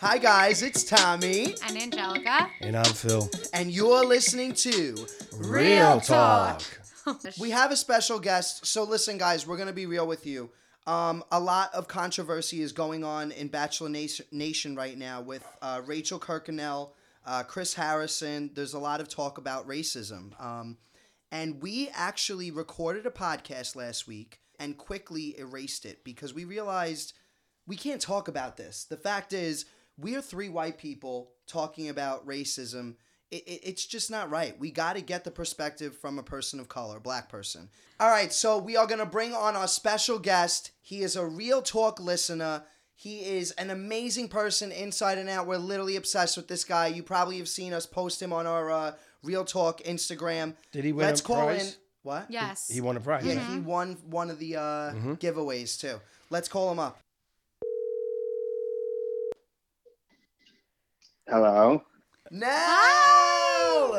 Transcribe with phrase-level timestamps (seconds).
[0.00, 2.50] Hi guys, it's Tommy, And Angelica.
[2.60, 3.28] And I'm Phil.
[3.54, 5.06] and you're listening to
[5.36, 6.62] Real Talk.
[7.38, 8.64] We have a special guest.
[8.64, 10.48] So listen, guys, we're gonna be real with you.
[10.86, 15.46] Um, a lot of controversy is going on in Bachelor Nation, Nation right now with
[15.60, 16.92] uh, Rachel Kirkconnell,
[17.26, 18.50] uh, Chris Harrison.
[18.54, 20.38] There's a lot of talk about racism.
[20.42, 20.78] Um,
[21.34, 27.12] and we actually recorded a podcast last week and quickly erased it because we realized
[27.66, 28.84] we can't talk about this.
[28.84, 29.64] The fact is,
[29.98, 32.94] we are three white people talking about racism.
[33.32, 34.56] It, it, it's just not right.
[34.60, 37.68] We got to get the perspective from a person of color, black person.
[37.98, 40.70] All right, so we are going to bring on our special guest.
[40.82, 42.62] He is a real talk listener.
[42.94, 45.48] He is an amazing person inside and out.
[45.48, 46.86] We're literally obsessed with this guy.
[46.86, 48.92] You probably have seen us post him on our uh,
[49.24, 50.54] Real Talk Instagram.
[50.72, 51.68] Did he win Let's a call prize?
[51.68, 51.74] in.
[52.02, 52.26] What?
[52.28, 52.68] Yes.
[52.68, 53.24] He won a prize.
[53.24, 55.98] Yeah, he won one of the uh, giveaways too.
[56.28, 56.98] Let's call him up.
[61.26, 61.82] Hello.
[62.30, 63.98] No!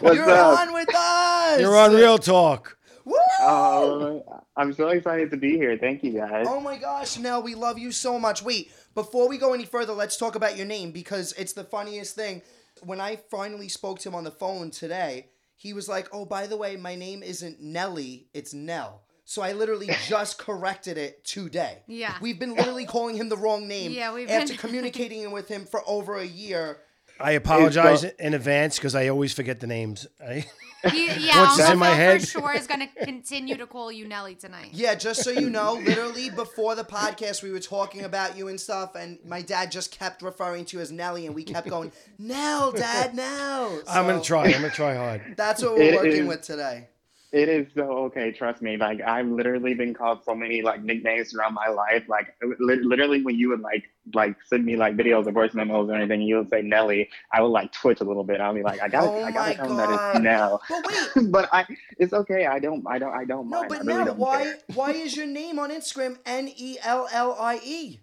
[0.00, 0.60] What's You're up?
[0.60, 1.60] on with us.
[1.60, 2.76] You're on Real Talk.
[3.04, 3.14] Woo!
[3.40, 5.76] Oh, I'm so excited to be here.
[5.78, 6.46] Thank you guys.
[6.48, 8.42] Oh my gosh, Nell, we love you so much.
[8.42, 12.14] Wait, before we go any further, let's talk about your name because it's the funniest
[12.14, 12.42] thing.
[12.82, 16.46] When I finally spoke to him on the phone today, he was like, "Oh, by
[16.46, 21.82] the way, my name isn't Nelly, it's Nell." So I literally just corrected it today.
[21.86, 22.16] Yeah.
[22.20, 25.64] We've been literally calling him the wrong name Yeah, we've after been- communicating with him
[25.64, 26.78] for over a year.
[27.20, 30.06] I apologize It's, in advance because I always forget the names.
[30.22, 30.44] I,
[30.90, 32.20] He, yeah, Once it's Uncle in my head.
[32.20, 34.68] for sure is going to continue to call you Nelly tonight.
[34.72, 38.60] Yeah, just so you know, literally before the podcast, we were talking about you and
[38.60, 41.90] stuff, and my dad just kept referring to you as Nelly, and we kept going,
[42.18, 43.80] Nell, Dad, Nell.
[43.88, 44.44] I'm gonna try.
[44.44, 45.22] I'm gonna try hard.
[45.38, 46.88] That's what we're It working is- with today.
[47.32, 48.30] It is so okay.
[48.30, 48.76] Trust me.
[48.76, 52.04] Like I've literally been called so many like nicknames throughout my life.
[52.08, 55.88] Like li- literally, when you would like like send me like videos or voice memos
[55.88, 57.08] or anything, you would say Nelly.
[57.32, 58.40] I would like twitch a little bit.
[58.40, 60.62] I'll be like, I gotta, Oh I gotta tell them that it's Nell.
[60.68, 61.66] But wait, but I,
[61.98, 62.46] it's okay.
[62.46, 63.68] I don't, I don't, I don't no, mind.
[63.70, 64.58] but really Nell, why, care.
[64.74, 68.00] why is your name on Instagram N E L L I E?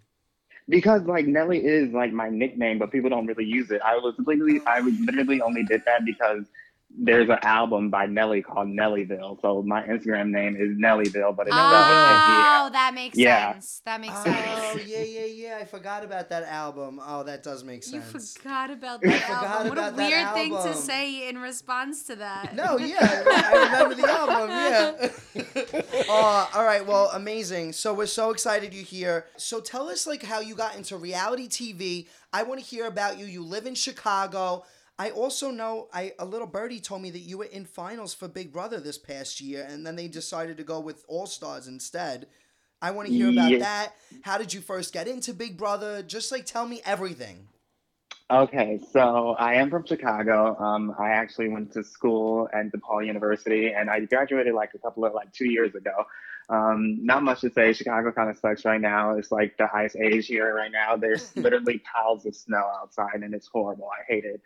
[0.68, 3.80] Because like Nelly is like my nickname, but people don't really use it.
[3.84, 6.44] I was literally, I was literally only did that because
[6.98, 9.40] there's an album by Nelly called Nellyville.
[9.40, 13.52] So my Instagram name is Nellyville, but it's Oh, spelled that makes Yeah.
[13.54, 13.82] sense.
[13.84, 14.86] That makes Oh, sense.
[14.86, 15.58] yeah, yeah, yeah.
[15.60, 17.00] I forgot about that album.
[17.04, 17.94] Oh, that does make sense.
[17.94, 19.68] You forgot about I that forgot album.
[19.68, 22.54] What a that weird thing to say in response to that.
[22.54, 24.50] No, yeah, I remember the album.
[24.50, 26.02] Yeah.
[26.08, 26.86] uh, all right.
[26.86, 27.72] Well, amazing.
[27.72, 29.26] So we're so excited you're here.
[29.36, 32.06] So tell us like how you got into reality TV.
[32.32, 33.26] I want to hear about you.
[33.26, 34.64] You live in Chicago.
[34.98, 38.28] I also know I a little birdie told me that you were in finals for
[38.28, 42.26] Big Brother this past year, and then they decided to go with All Stars instead.
[42.80, 43.58] I want to hear about Yeah.
[43.58, 43.94] that.
[44.22, 46.02] How did you first get into Big Brother?
[46.02, 47.48] Just like tell me everything.
[48.30, 50.56] Okay, so I am from Chicago.
[50.58, 55.04] Um, I actually went to school at DePaul University, and I graduated like a couple
[55.04, 56.06] of like two years ago.
[56.48, 57.72] Um, not much to say.
[57.72, 59.12] Chicago kind of sucks right now.
[59.16, 60.96] It's like the ice age here right now.
[60.96, 63.88] There's literally piles of snow outside, and it's horrible.
[63.88, 64.40] I hate it.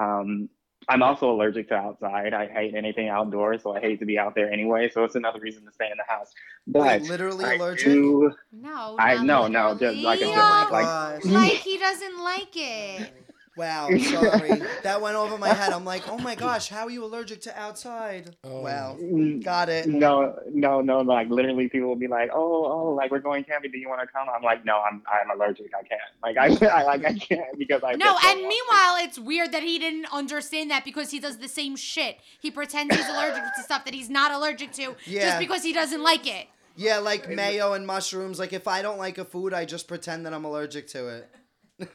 [0.00, 0.48] Um,
[0.88, 2.32] I'm also allergic to outside.
[2.32, 4.88] I hate anything outdoors, so I hate to be out there anyway.
[4.92, 6.32] So it's another reason to stay in the house.
[6.66, 7.84] But Wait, literally I allergic?
[7.84, 10.34] do- No, I not no no just like a literally.
[10.34, 10.70] joke.
[10.70, 13.12] Like like he doesn't like it.
[13.60, 14.62] Wow, sorry.
[14.82, 15.72] that went over my head.
[15.72, 18.34] I'm like, oh my gosh, how are you allergic to outside?
[18.42, 18.62] Oh.
[18.62, 18.96] Wow.
[19.00, 19.86] Mm, Got it.
[19.86, 21.00] No, no, no.
[21.00, 23.70] Like literally, people will be like, "Oh, oh, like we're going camping.
[23.70, 25.70] Do you want to come?" I'm like, "No, I'm, I'm allergic.
[25.74, 26.00] I can't.
[26.22, 29.62] Like, I, I like, I can't because I." No, so and meanwhile, it's weird that
[29.62, 32.18] he didn't understand that because he does the same shit.
[32.40, 35.22] He pretends he's allergic to stuff that he's not allergic to Yeah.
[35.28, 36.46] just because he doesn't like it.
[36.76, 38.38] Yeah, like mayo and mushrooms.
[38.38, 41.28] Like if I don't like a food, I just pretend that I'm allergic to it.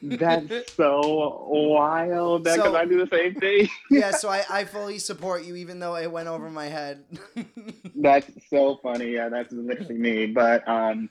[0.02, 2.44] That's so wild.
[2.44, 3.70] Because So- I do the same thing.
[3.92, 7.04] yeah, so I, I fully support you, even though it went over my head.
[7.96, 9.12] that's so funny.
[9.14, 10.26] Yeah, that's literally me.
[10.28, 11.10] But um,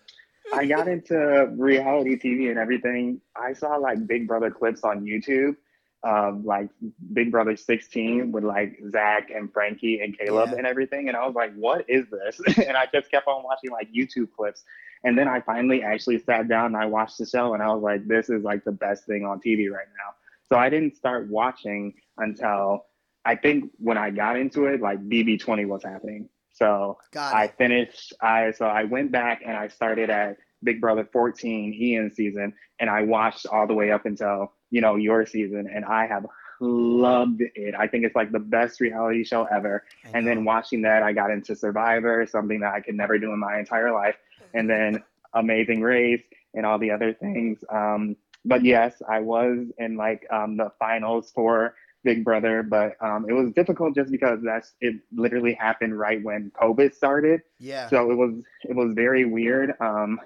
[0.52, 3.20] I got into reality TV and everything.
[3.36, 5.56] I saw like Big Brother clips on YouTube.
[6.04, 6.68] Of like
[7.14, 10.58] Big Brother 16 with like Zach and Frankie and Caleb Yeah.
[10.58, 11.08] and everything.
[11.08, 12.40] And I was like, what is this?
[12.58, 14.62] and I just kept on watching like YouTube clips.
[15.02, 17.82] And then I finally actually sat down and I watched the show and I was
[17.82, 20.14] like, this is like the best thing on TV right now.
[20.50, 22.84] So I didn't start watching until
[23.24, 26.28] I think when I got into it, like BB20 was happening.
[26.52, 28.12] So I finished.
[28.20, 32.88] I so I went back and I started at Big Brother 14 Ian season, and
[32.88, 36.26] I watched all the way up until you know your season, and I have
[36.58, 37.74] loved it.
[37.78, 39.84] I think it's like the best reality show ever.
[40.12, 43.38] And then watching that, I got into Survivor, something that I could never do in
[43.38, 44.16] my entire life.
[44.52, 46.22] And then Amazing Race
[46.54, 47.58] and all the other things.
[47.70, 53.26] Um, but yes, I was in like um, the finals for Big Brother, but um,
[53.28, 57.42] it was difficult just because that's it literally happened right when COVID started.
[57.58, 57.88] yeah.
[57.88, 59.74] So it was it was very weird.
[59.80, 60.20] Um,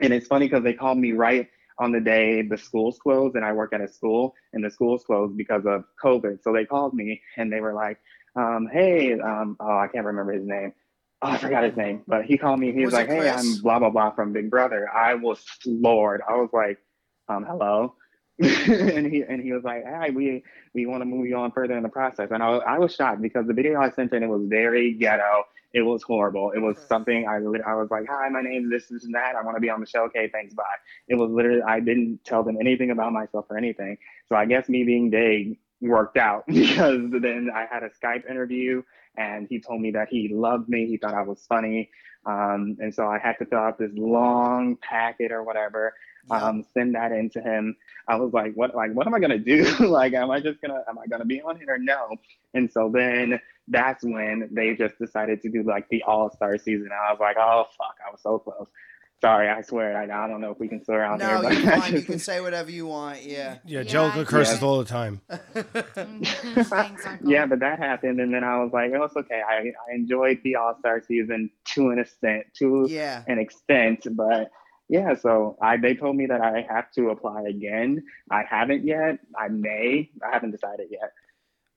[0.00, 1.48] and it's funny because they called me right
[1.78, 5.04] on the day the schools closed, and I work at a school, and the schools
[5.04, 6.42] closed because of COVID.
[6.42, 7.98] So they called me and they were like,
[8.36, 10.72] um, "Hey, um, oh, I can't remember his name.
[11.22, 12.72] Oh, I forgot his name, but he called me.
[12.72, 13.56] He was, Was like, "Hey, Chris?
[13.56, 16.20] I'm blah blah blah from Big Brother." I was floored.
[16.28, 16.78] I was like,
[17.28, 17.94] um, "Hello."
[18.42, 20.42] and he and he was like, "Hey, we
[20.74, 22.94] we want to move you on further in the process." And I, was- I was
[22.94, 25.44] shocked because the video I sent in it was very ghetto.
[25.74, 26.52] It was horrible.
[26.52, 29.34] It was something I I was like, "Hi, my name is this, this and that.
[29.36, 30.04] I want to be on the show.
[30.04, 30.62] Okay, thanks, bye."
[31.08, 33.98] It was literally I didn't tell them anything about myself or anything.
[34.28, 38.82] So I guess me being big worked out because then I had a Skype interview
[39.16, 40.86] and he told me that he loved me.
[40.86, 41.90] He thought I was funny.
[42.26, 45.92] Um, and so I had to fill out this long packet or whatever
[46.30, 47.76] um, send that in to him.
[48.08, 49.64] I was like, what, like, what am I gonna do?
[49.80, 52.16] like, am I just gonna, am I gonna be on it or no?
[52.54, 56.90] And so then that's when they just decided to do like the All Star season.
[56.92, 58.68] I was like, oh fuck, I was so close.
[59.20, 61.64] Sorry, I swear, I, I don't know if we can swear out no, there, you're
[61.64, 61.92] but I fine.
[61.94, 63.22] You can say whatever you want.
[63.22, 63.56] Yeah.
[63.64, 64.66] Yeah, Yeah, Jellicoe curses Yeah.
[64.68, 65.22] all the time.
[66.04, 69.40] Thanks, yeah, but that happened, and then I was like, oh, it's okay.
[69.48, 69.54] I,
[69.90, 73.22] I enjoyed the All Star season to an extent, to Yeah.
[73.26, 74.50] an extent, but
[74.90, 75.14] yeah.
[75.14, 78.02] So I they told me that I have to apply again.
[78.30, 79.18] I haven't yet.
[79.38, 80.10] I may.
[80.22, 81.12] I haven't decided yet.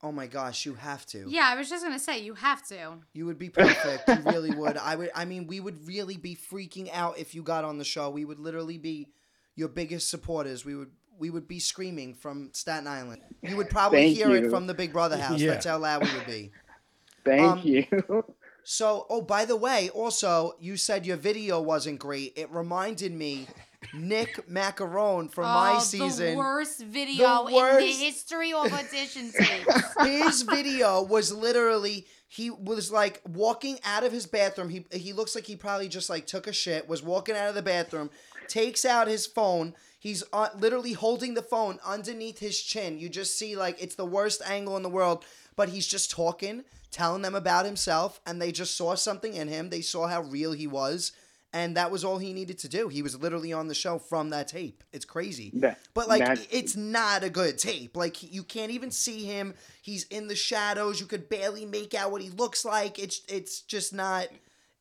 [0.04, 1.26] Oh my gosh, you have to.
[1.28, 2.94] Yeah, I was just gonna say you have to.
[3.14, 4.08] You would be perfect.
[4.08, 4.78] You really would.
[4.78, 5.10] I would.
[5.16, 8.10] I mean, we would really be freaking out if you got on the show.
[8.10, 9.08] We would literally be
[9.56, 10.64] your biggest supporters.
[10.64, 10.92] We would.
[11.20, 13.24] We would be screaming from Staten Island.
[13.42, 15.40] You would probably Thank hear it from the Big Brother house.
[15.40, 15.54] Yeah.
[15.54, 16.52] That's how loud we would be.
[17.26, 17.86] Thank Um, you.
[18.64, 22.34] So, oh, by the way, also, you said your video wasn't great.
[22.36, 23.48] It reminded me,
[23.94, 26.32] Nick Maccarone from my oh, season.
[26.32, 29.96] the worst video The in the history of audition tapes.
[30.04, 34.70] his video was literally he was like walking out of his bathroom.
[34.70, 36.88] He he looks like he probably just like took a shit.
[36.88, 38.10] Was walking out of the bathroom,
[38.48, 39.74] takes out his phone.
[40.00, 43.00] He's uh, literally holding the phone underneath his chin.
[43.00, 45.26] You just see like it's the worst angle in the world,
[45.56, 49.70] but he's just talking, telling them about himself, and they just saw something in him.
[49.70, 51.14] They saw how real he was.
[51.54, 52.90] And that was all he needed to do.
[52.90, 54.84] He was literally on the show from that tape.
[54.92, 55.52] It's crazy.
[55.56, 57.96] That- But like that's- it's not a good tape.
[57.96, 59.54] Like you can't even see him.
[59.82, 61.00] He's in the shadows.
[61.00, 63.00] You could barely make out what he looks like.
[63.00, 64.28] It's it's just not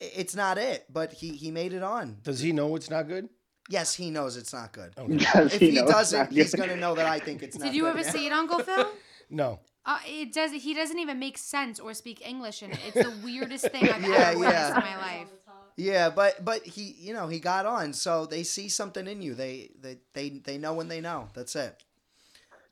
[0.00, 0.86] it's not it.
[0.92, 2.18] But he he made it on.
[2.24, 3.28] Does he know it's not good?
[3.68, 4.94] Yes, he knows it's not good.
[4.94, 7.66] Does If he know it's doesn't, he's gonna know that I think it's not.
[7.66, 7.96] Did you good.
[7.96, 8.86] ever see it, Uncle Phil?
[9.30, 9.58] No.
[9.84, 10.52] Uh, it does.
[10.52, 12.78] He doesn't even make sense or speak English in it.
[12.86, 14.76] It's the weirdest thing I've Yeah, ever witnessed yeah.
[14.76, 15.28] in my life.
[15.76, 17.92] Yeah, but but he you know he got on.
[17.92, 19.34] So they see something in you.
[19.34, 21.28] They they they they know when they know.
[21.34, 21.82] That's it.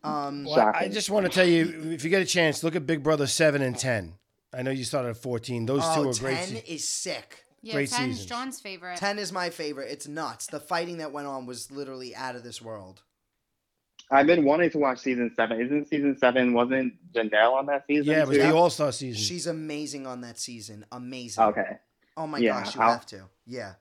[0.02, 0.44] Um.
[0.44, 3.02] Well, I just want to tell you, if you get a chance, look at Big
[3.02, 4.14] Brother 7 and 10.
[4.52, 5.66] I know you started at 14.
[5.66, 6.36] Those two Oh, are great.
[6.36, 7.44] 10 is sick.
[7.62, 8.26] Yeah, Great 10's seasons.
[8.26, 8.98] John's favorite.
[8.98, 9.90] 10 is my favorite.
[9.90, 10.46] It's nuts.
[10.48, 13.02] The fighting that went on was literally out of this world.
[14.10, 15.58] I've been wanting to watch season seven.
[15.60, 16.52] Isn't season seven?
[16.52, 18.04] Wasn't Janelle on that season?
[18.12, 18.42] Yeah, it was too?
[18.42, 19.22] the All Star season.
[19.22, 20.84] She's amazing on that season.
[20.92, 21.42] Amazing.
[21.44, 21.78] okay.
[22.16, 23.22] Oh my Yeah, gosh, you I'll- have to.
[23.46, 23.74] Yeah.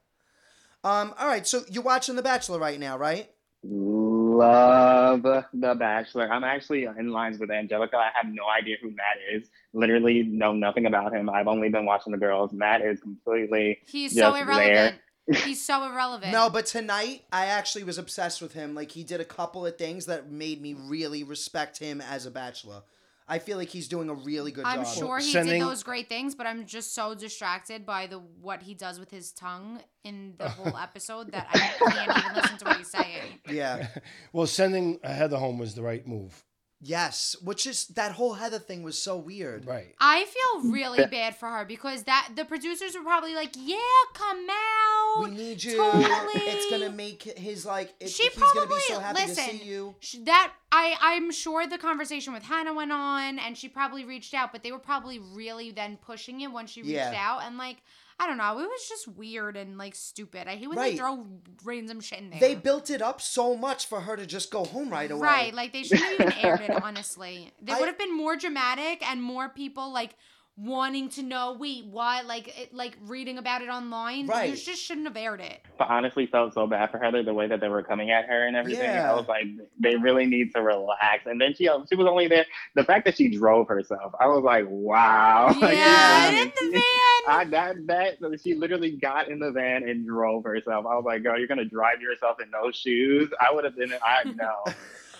[0.84, 1.14] Um.
[1.18, 1.46] All right.
[1.48, 3.30] So you're watching The Bachelor right now, right?
[3.64, 5.22] Love
[5.54, 6.32] The Bachelor.
[6.32, 7.98] I'm actually in lines with Angelica.
[7.98, 9.50] I have no idea who Matt is.
[9.74, 11.30] Literally know nothing about him.
[11.30, 12.52] I've only been watching the girls.
[12.52, 14.96] Matt is completely He's so just irrelevant.
[15.46, 16.34] He's so irrelevant.
[16.34, 18.76] No, but tonight I actually was obsessed with him.
[18.76, 22.32] Like he did a couple of things that made me really respect him as a
[22.32, 22.82] bachelor.
[23.28, 24.78] I feel like he's doing a really good job.
[24.80, 28.20] I'm sure he Sending- did those great things, but I'm just so distracted by the
[28.20, 32.58] what he does with his tongue in the whole episode that I can't even listen
[32.60, 33.40] to what he's saying.
[33.50, 33.88] Yeah.
[34.34, 36.44] well, sending Heather home was the right move.
[36.84, 37.36] Yes.
[37.42, 39.66] Which is that whole Heather thing was so weird.
[39.66, 39.96] Right.
[40.00, 43.78] I feel really bad for her because that the producers were probably like, "Yeah,
[44.14, 45.78] come out." We need you.
[45.78, 46.06] Totally.
[46.36, 47.94] It's gonna make his like.
[48.00, 49.44] It, she he's probably gonna be so happy listen.
[49.46, 49.96] to see you.
[50.26, 54.52] That I I'm sure the conversation with Hannah went on, and she probably reached out,
[54.52, 57.14] but they were probably really then pushing it when she reached Yeah.
[57.18, 57.78] out, and like
[58.20, 60.48] I don't know, it was just weird and like stupid.
[60.48, 60.92] I hate when Right.
[60.92, 61.26] they throw
[61.64, 62.40] random shit in there.
[62.40, 65.22] They built it up so much for her to just go home right away.
[65.22, 66.84] Right, like they shouldn't have even aired it.
[66.84, 70.16] Honestly, they I- would have been more dramatic and more people like
[70.56, 74.28] wanting to know wait why like it, like reading about it online.
[74.28, 74.52] Right.
[74.52, 75.62] You just shouldn't have aired it.
[75.80, 78.46] But honestly felt so bad for Heather the way that they were coming at her
[78.48, 78.84] and everything.
[78.84, 79.12] Yeah.
[79.12, 79.46] I was like,
[79.80, 81.26] they really need to relax.
[81.26, 82.46] And then she she was only there.
[82.76, 85.48] The fact that she drove herself, I was like, wow.
[85.60, 86.82] Like, Yeah, she- in the van.
[87.26, 90.86] I, that that she literally got in the van and drove herself.
[90.86, 93.30] I was like, girl, you're gonna drive yourself in those shoes.
[93.40, 93.94] I would have been.
[94.06, 94.66] I know.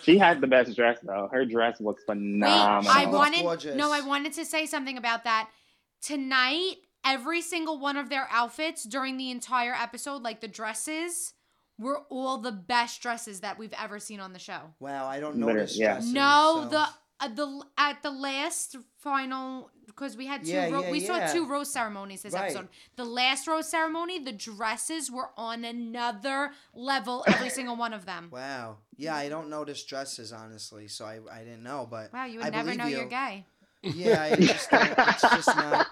[0.04, 1.28] She had the best dress though.
[1.32, 2.92] Her dress was Wait, phenomenal.
[2.94, 3.76] I looks wanted gorgeous.
[3.76, 5.50] no, I wanted to say something about that.
[6.02, 11.32] Tonight, every single one of their outfits during the entire episode, like the dresses,
[11.78, 14.60] were all the best dresses that we've ever seen on the show.
[14.80, 15.92] Wow, I don't Literally, notice yeah.
[15.94, 16.12] dresses.
[16.12, 16.86] no, so- the
[17.24, 21.26] uh, the at the last final because we had two Yeah, ro- yeah, we yeah.
[21.26, 22.44] saw two rose ceremonies this Right.
[22.44, 22.68] episode.
[22.96, 28.28] The last rose ceremony, the dresses were on another level, every single one of them.
[28.32, 28.78] Wow.
[28.96, 32.46] Yeah, I don't notice dresses honestly, so I, I didn't know, but Wow, you would
[32.46, 32.96] I never know you.
[32.96, 33.44] you're gay.
[33.82, 35.86] Yeah, I just it's just not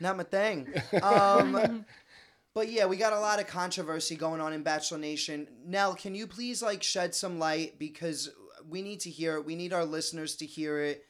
[0.00, 0.66] not my thing.
[1.02, 1.84] Um,
[2.54, 5.46] but yeah, we got a lot of controversy going on in Bachelor Nation.
[5.66, 8.30] Nell, can you please like shed some light because
[8.68, 9.44] we need to hear it.
[9.44, 11.04] We need our listeners to hear it.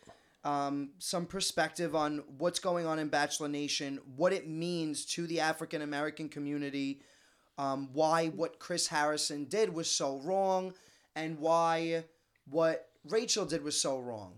[0.45, 5.41] Um, some perspective on what's going on in Bachelor Nation, what it means to the
[5.41, 7.01] African American community,
[7.59, 10.73] um, why what Chris Harrison did was so wrong,
[11.17, 12.05] and why
[12.49, 14.35] what Rachel did was so wrong.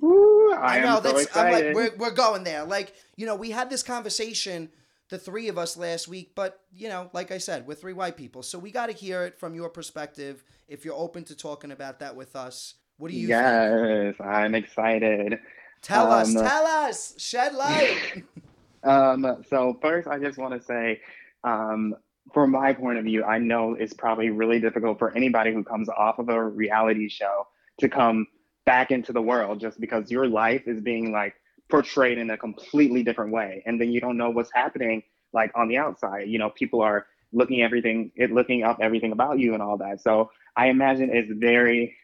[0.00, 2.64] Woo, I, I, know so that's I'm like we're we're going there.
[2.64, 4.70] Like, you know, we had this conversation
[5.10, 8.16] the three of us last week, but you know, like I said, we're three white
[8.16, 8.42] people.
[8.42, 11.98] So we got to hear it from your perspective if you're open to talking about
[11.98, 12.74] that with us.
[12.96, 13.30] What do you think?
[13.30, 15.38] yes, I'm excited.
[15.82, 17.14] Tell us, Um, tell us.
[17.18, 18.24] Shed light.
[18.82, 21.02] Um, so first, I just want to say,
[21.44, 21.94] um,
[22.32, 25.90] from my point of view, I know it's probably really difficult for anybody who comes
[25.90, 27.46] off of a reality show
[27.80, 28.26] to come
[28.64, 31.34] back into the world just because your life is being like
[31.70, 35.68] portrayed in a completely different way, and then you don't know what's happening like on
[35.68, 36.28] the outside.
[36.28, 40.00] You know, people are looking everything, it looking up everything about you and all that.
[40.02, 41.96] So I imagine it's very,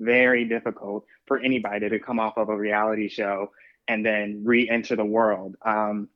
[0.00, 3.50] very difficult for anybody to come off of a reality show
[3.88, 5.56] and then re-enter the world.
[5.64, 6.08] Um,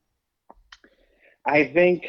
[1.47, 2.07] I think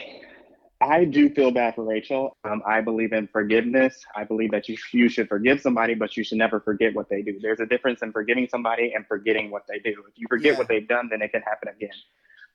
[0.82, 2.38] I do feel bad for Rachel.
[2.46, 4.02] Um, I believe in forgiveness.
[4.16, 7.22] I believe that you you should forgive somebody, but you should never forget what they
[7.22, 7.38] do.
[7.42, 9.92] There's a difference in forgiving somebody and forgetting what they do.
[10.08, 10.58] If you forget Yeah.
[10.60, 11.90] what they've done, then it can happen again.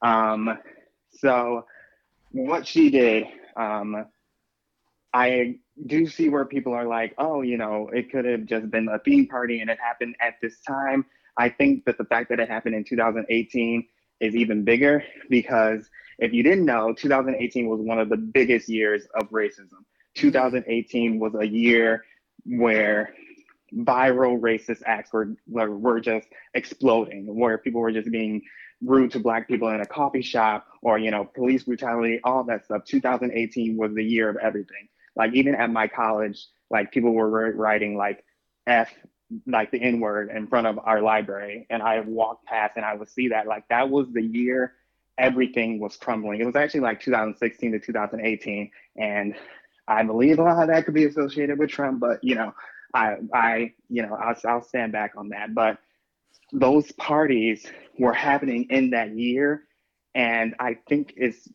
[0.00, 0.59] Um,
[1.11, 1.66] so
[2.33, 3.26] what she did,
[3.57, 4.07] um,
[5.12, 8.88] I do see where people are like, oh, you know, it could have just been
[8.88, 11.04] a theme party and it happened at this time.
[11.37, 13.87] I think that the fact that it happened in 2018
[14.21, 19.06] is even bigger because if you didn't know, 2018 was one of the biggest years
[19.14, 19.85] of racism.
[20.14, 22.04] 2018 was a year
[22.44, 23.14] where
[23.75, 28.42] viral racist acts were, were, just exploding, where people were just being
[28.83, 32.64] rude to black people in a coffee shop or, you know, police brutality, all that
[32.64, 32.85] stuff.
[32.85, 34.88] 2018 was the year of everything.
[35.16, 38.25] Like even at my college, like people were writing like
[38.66, 38.92] F
[39.47, 41.66] like the N word in front of our library.
[41.71, 43.47] And I walked past and I would see that.
[43.47, 44.75] Like that was the year
[45.18, 46.40] everything was crumbling.
[46.40, 48.71] It was actually like 2016 to 2018.
[48.97, 49.35] And
[49.87, 52.54] I believe a lot of that could be associated with Trump, but you know,
[52.94, 55.54] I, I, you know, I'll, I'll stand back on that.
[55.54, 55.78] But
[56.52, 57.66] those parties
[57.99, 59.64] were happening in that year.
[60.14, 61.49] And I think it's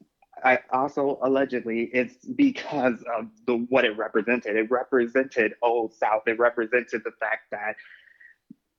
[0.43, 4.55] I also allegedly it's because of the what it represented.
[4.55, 6.23] It represented old South.
[6.27, 7.75] It represented the fact that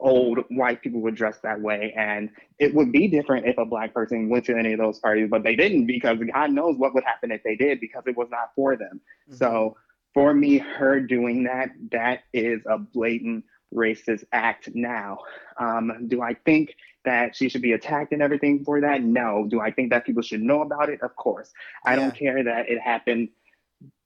[0.01, 3.95] old white people would dress that way, and it would be different if a black
[3.95, 7.05] person went to any of those parties, but they didn't because God knows what would
[7.05, 9.01] happen if they did because it was not for them.
[9.31, 9.77] So
[10.15, 15.19] for me, her doing that, that is a blatant racist act now.
[15.59, 19.03] Um, do I think that she should be attacked and everything for that?
[19.03, 19.47] No.
[19.49, 21.01] Do I think that people should know about it?
[21.03, 21.53] Of course.
[21.85, 23.29] I don't care that it happened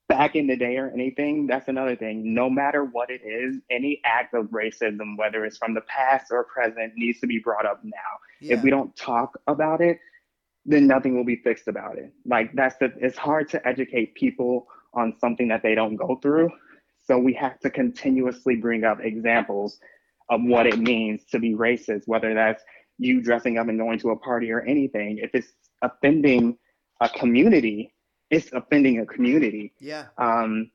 [0.07, 1.47] back in the day or anything.
[1.47, 2.33] That's another thing.
[2.33, 6.43] No matter what it is, any act of racism, whether it's from the past or
[6.43, 7.91] present, needs to be brought up now.
[8.39, 8.55] Yeah.
[8.55, 9.99] If we don't talk about it,
[10.65, 12.11] then nothing will be fixed about it.
[12.25, 16.49] Like that's the it's hard to educate people on something that they don't go through.
[17.03, 19.79] So we have to continuously bring up examples
[20.29, 22.63] of what it means to be racist, whether that's
[22.97, 25.19] you dressing up and going to a party or anything.
[25.21, 26.57] If it's offending
[27.01, 27.93] a community,
[28.29, 29.73] it's offending a community.
[29.79, 30.07] yeah.
[30.17, 30.71] Um,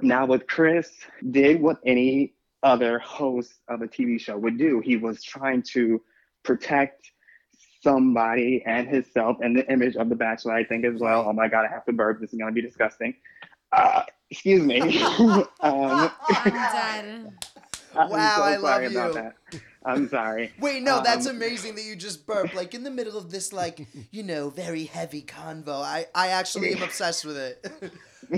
[0.00, 0.90] now with Chris,
[1.30, 4.80] did what any other host of a TV show would do.
[4.80, 6.00] He was trying to
[6.42, 7.10] protect
[7.82, 10.54] somebody and himself and the image of the Bachelor.
[10.54, 11.24] I think as well.
[11.26, 12.20] Oh my God, I have to burp.
[12.20, 13.14] This is gonna be disgusting.
[13.72, 15.00] Uh, excuse me.
[15.02, 16.10] um, I'm
[16.72, 17.32] dead.
[17.94, 19.60] I'm Wow, so I love you.
[19.84, 20.52] I'm sorry.
[20.60, 23.52] Wait, no, that's Um, amazing that you just burp like in the middle of this
[23.52, 25.82] like you know very heavy convo.
[25.82, 27.66] I I actually am obsessed with it.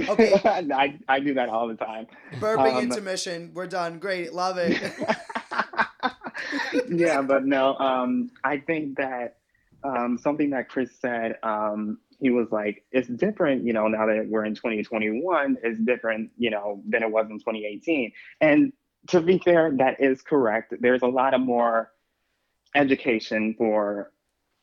[0.08, 0.32] Okay.
[0.44, 2.06] I, I do that all the time.
[2.40, 3.50] Burping Um, intermission.
[3.52, 3.98] We're done.
[3.98, 4.80] Great, love it.
[6.88, 9.36] yeah, but no, um, I think that
[9.84, 14.26] um, something that Chris said, um, he was like, it's different, you know, now that
[14.28, 18.12] we're in 2021, it's different, you know, than it was in 2018.
[18.40, 18.72] And
[19.08, 20.74] to be fair, that is correct.
[20.80, 21.90] There's a lot of more
[22.74, 24.12] education for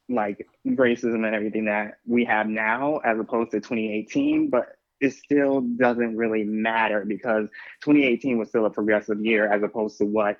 [0.07, 5.61] like racism and everything that we have now as opposed to 2018, but it still
[5.61, 7.47] doesn't really matter because
[7.81, 10.37] 2018 was still a progressive year as opposed to what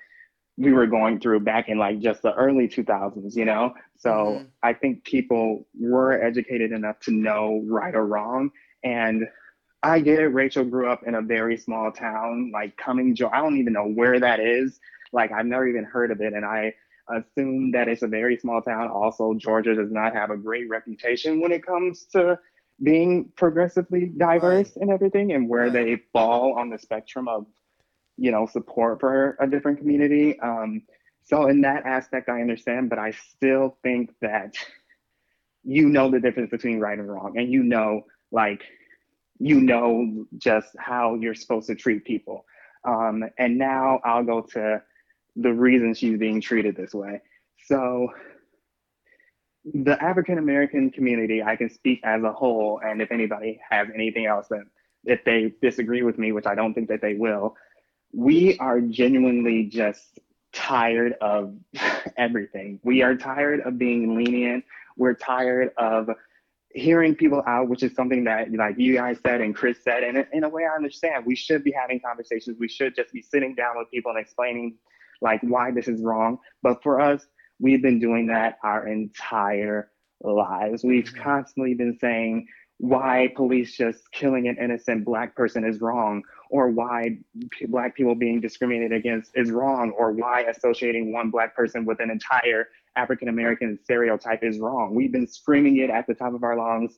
[0.58, 3.72] we were going through back in like just the early 2000s, you know?
[3.96, 4.46] So Mhm.
[4.62, 8.50] I think people were educated enough to know right or wrong.
[8.82, 9.28] And
[9.82, 10.28] I get it.
[10.28, 13.36] Rachel grew up in a very small town, like Cumming, Georgia.
[13.36, 14.78] I don't even know where that is.
[15.12, 16.32] Like I've never even heard of it.
[16.34, 16.74] And I
[17.08, 18.88] assume that it's a very small town.
[18.88, 22.38] Also, Georgia does not have a great reputation when it comes to
[22.82, 25.72] being progressively diverse and everything and where Right.
[25.72, 27.46] they fall on the spectrum of
[28.16, 30.82] you know support for a different community um,
[31.24, 34.54] so in that aspect i understand but i still think that
[35.64, 38.62] you know the difference between right and wrong and you know like
[39.40, 42.44] you know just how you're supposed to treat people
[42.84, 44.82] um, and now i'll go to
[45.36, 47.20] the reason she's being treated this way
[47.66, 48.08] so
[49.74, 54.26] the african american community i can speak as a whole and if anybody has anything
[54.26, 54.62] else that
[55.04, 57.56] if they disagree with me which i don't think that they will
[58.12, 60.18] we are genuinely just
[60.52, 61.54] tired of
[62.16, 62.80] everything.
[62.82, 64.64] We are tired of being lenient.
[64.96, 66.10] We're tired of
[66.72, 70.04] hearing people out, which is something that like you guys said and Chris said.
[70.04, 71.26] And in a way, I understand.
[71.26, 72.56] We should be having conversations.
[72.60, 74.76] We should just be sitting down with people and explaining
[75.20, 76.38] like why this is wrong.
[76.62, 77.26] But for us,
[77.58, 79.90] we've been doing that our entire
[80.22, 80.84] lives.
[80.84, 81.22] We've mm-hmm.
[81.22, 82.46] constantly been saying
[82.82, 87.14] why police just killing an innocent black person is wrong or why
[87.50, 92.00] p- black people being discriminated against is wrong or why associating one black person with
[92.00, 96.42] an entire african american stereotype is wrong we've been screaming it at the top of
[96.42, 96.96] our lungs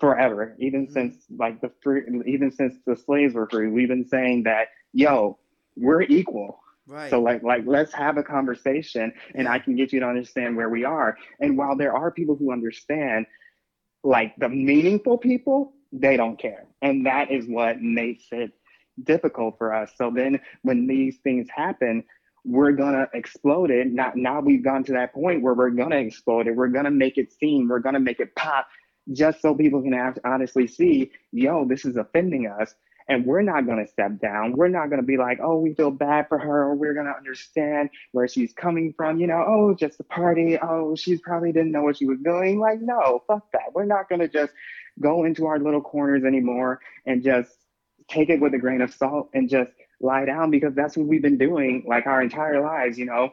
[0.00, 0.92] forever even Mhm.
[0.92, 5.38] since like the free, even since the slaves were free we've been saying that yo
[5.76, 7.10] we're equal right.
[7.10, 10.70] so like like let's have a conversation and I can get you to understand where
[10.70, 11.16] we are.
[11.40, 13.26] And while there are people who understand,
[14.04, 16.66] like the meaningful people, they don't care.
[16.82, 18.52] And that is what makes it
[19.02, 19.90] difficult for us.
[19.96, 22.04] So then when these things happen,
[22.44, 23.90] we're gonna explode it.
[23.90, 26.54] Now, now we've gone to that point where we're gonna explode it.
[26.54, 28.68] We're gonna make it seem, we're gonna make it pop,
[29.12, 32.74] just so people can have, honestly see, yo, this is offending us.
[33.06, 34.52] And we're not gonna step down.
[34.52, 37.90] We're not gonna be like, oh, we feel bad for her, or we're gonna understand
[38.12, 39.20] where she's coming from.
[39.20, 40.58] You know, oh, just a party.
[40.58, 42.58] Oh, she's probably didn't know what she was doing.
[42.58, 43.74] Like, no, fuck that.
[43.74, 44.52] We're not gonna just
[45.00, 47.50] go into our little corners anymore and just
[48.08, 51.22] take it with a grain of salt and just lie down because that's what we've
[51.22, 53.32] been doing like our entire lives, you know.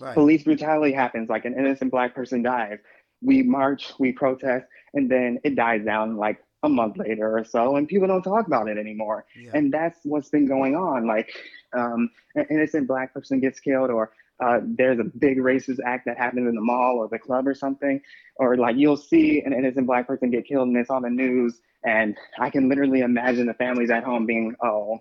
[0.00, 0.14] right.
[0.14, 2.78] Police brutality happens, like an innocent black person dies.
[3.22, 7.76] We march, we protest, and then it dies down like a month later or so,
[7.76, 9.24] and people don't talk about it anymore.
[9.36, 9.52] Yeah.
[9.54, 11.06] And that's what's been going on.
[11.06, 11.30] Like,
[11.72, 16.18] um, an innocent black person gets killed, or uh, there's a big racist act that
[16.18, 18.00] happens in the mall or the club or something,
[18.36, 21.60] or like you'll see an innocent black person get killed and it's on the news,
[21.84, 25.00] and I can literally imagine the families at home being, oh,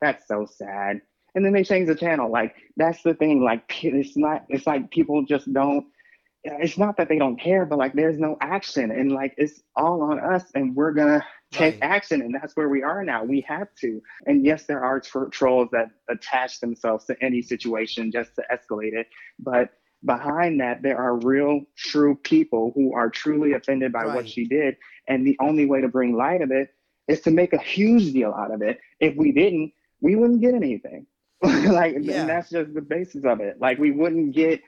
[0.00, 1.00] that's so sad.
[1.34, 2.30] And then they change the channel.
[2.30, 3.42] Like that's the thing.
[3.42, 4.44] Like it's not.
[4.48, 5.86] It's like people just don't.
[6.44, 10.02] It's not that they don't care, but like there's no action, and like it's all
[10.02, 11.82] on us, and we're gonna take Right.
[11.90, 13.22] action, and that's where we are now.
[13.24, 14.02] We have to.
[14.26, 18.92] And yes, there are tr- trolls that attach themselves to any situation just to escalate
[18.94, 19.06] it,
[19.38, 19.70] but
[20.04, 24.14] behind that there are real true people who are truly offended by Right.
[24.16, 24.76] what she did
[25.06, 26.74] and the only way to bring light of it
[27.06, 30.54] is to make a huge deal out of it if we didn't we wouldn't get
[30.54, 31.06] anything
[31.42, 32.22] like Yeah.
[32.22, 34.60] and that's just the basis of it like we wouldn't get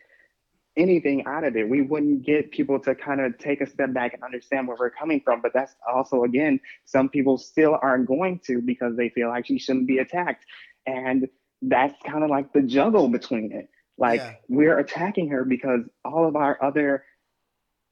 [0.77, 1.69] anything out of it.
[1.69, 4.91] We wouldn't get people to kind of take a step back and understand where we're
[4.91, 9.29] coming from but that's also again some people still aren't going to because they feel
[9.29, 10.45] like she shouldn't be attacked.
[10.87, 11.29] And
[11.63, 13.69] that's kind of like the juggle between it.
[13.99, 14.35] Like Yeah.
[14.49, 17.05] we're attacking her because all of our other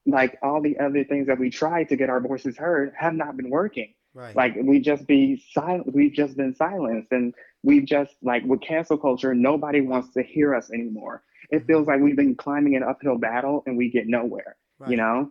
[0.05, 3.37] like all the other things that we tried to get our voices heard have not
[3.37, 3.95] been working.
[4.15, 4.37] Right.
[4.37, 8.99] like we just be silent we've just been silenced and we've just like with cancel
[8.99, 13.19] culture nobody wants to hear us anymore it feels like we've been climbing an uphill
[13.19, 14.91] battle and we get nowhere right.
[14.91, 15.31] you know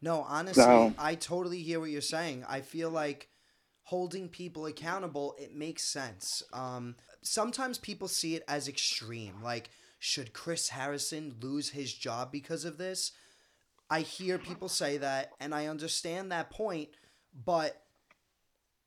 [0.00, 2.44] No, honestly, So- I totally hear what you're saying.
[2.48, 3.28] I feel like
[3.82, 6.42] holding people accountable, it makes sense.
[6.52, 9.34] Um, sometimes people see it as extreme.
[9.42, 13.12] Like should Chris Harrison lose his job because of this?
[13.90, 16.90] I hear people say that, and I understand that point,
[17.34, 17.82] but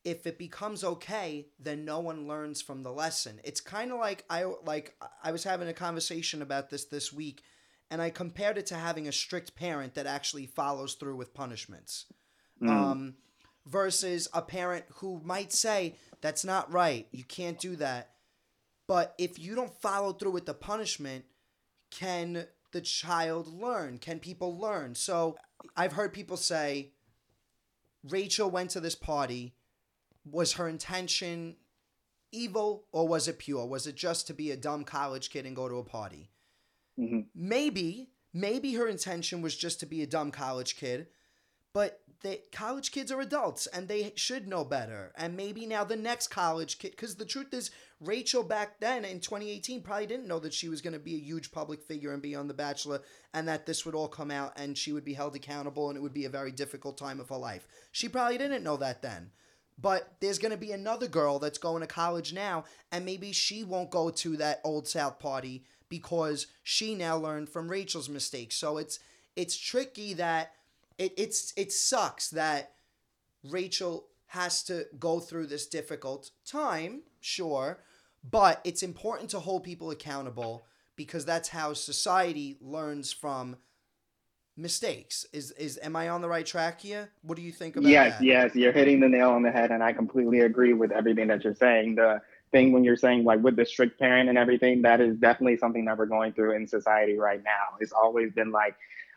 [0.04, 3.40] if it becomes okay, then no one learns from the lesson.
[3.44, 7.42] It's kind of like I like I was having a conversation about this this week,
[7.90, 12.06] and I compared it to having a strict parent that actually follows through with punishments,
[12.60, 12.68] Mm.
[12.68, 13.14] um,
[13.66, 17.06] versus a parent who might say that's not right.
[17.12, 18.10] You can't do that.
[18.88, 21.24] But if you don't follow through with the punishment,
[21.90, 23.98] can the child learn?
[23.98, 24.94] Can people learn?
[24.94, 25.36] So
[25.76, 26.90] I've heard people say
[28.08, 29.54] Rachel went to this party.
[30.24, 31.56] Was her intention
[32.30, 33.66] evil or was it pure?
[33.66, 36.30] Was it just to be a dumb college kid and go to a party?
[36.98, 37.28] Mhm.
[37.34, 41.08] Maybe, maybe her intention was just to be a dumb college kid,
[41.72, 45.12] but the college kids are adults and they should know better.
[45.16, 49.20] And maybe now the next college kid, because the truth is, Rachel back then in
[49.20, 52.22] 2018 probably didn't know that she was going to be a huge public figure and
[52.22, 53.02] be on The Bachelor
[53.34, 56.00] and that this would all come out and she would be held accountable and it
[56.00, 57.66] would be a very difficult time of her life.
[57.90, 59.32] She probably didn't know that then.
[59.78, 63.64] But there's going to be another girl that's going to college now, and maybe she
[63.64, 68.56] won't go to that old South party because she now learned from Rachel's mistakes.
[68.56, 68.98] So it's
[69.36, 70.52] it's tricky that
[70.98, 72.72] it it's it sucks that
[73.44, 77.80] Rachel has to go through this difficult time, sure,
[78.28, 80.64] but it's important to hold people accountable
[80.96, 83.56] because that's how society learns from
[84.56, 85.26] mistakes.
[85.32, 87.10] Is is am I on the right track here?
[87.22, 88.24] What do you think about yes, that?
[88.24, 91.44] yes, you're hitting the nail on the head, and I completely agree with everything that
[91.44, 91.96] you're saying.
[91.96, 92.20] The
[92.52, 95.84] thing when you're saying like with the strict parent and everything, that is definitely something
[95.86, 97.76] that we're going through in society right now.
[97.80, 98.76] It's always been like,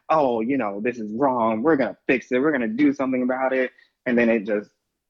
[0.10, 1.64] oh, you know, this is wrong.
[1.64, 2.40] We're gonna fix it.
[2.40, 3.72] We're gonna do something about it,
[4.06, 4.70] and then it just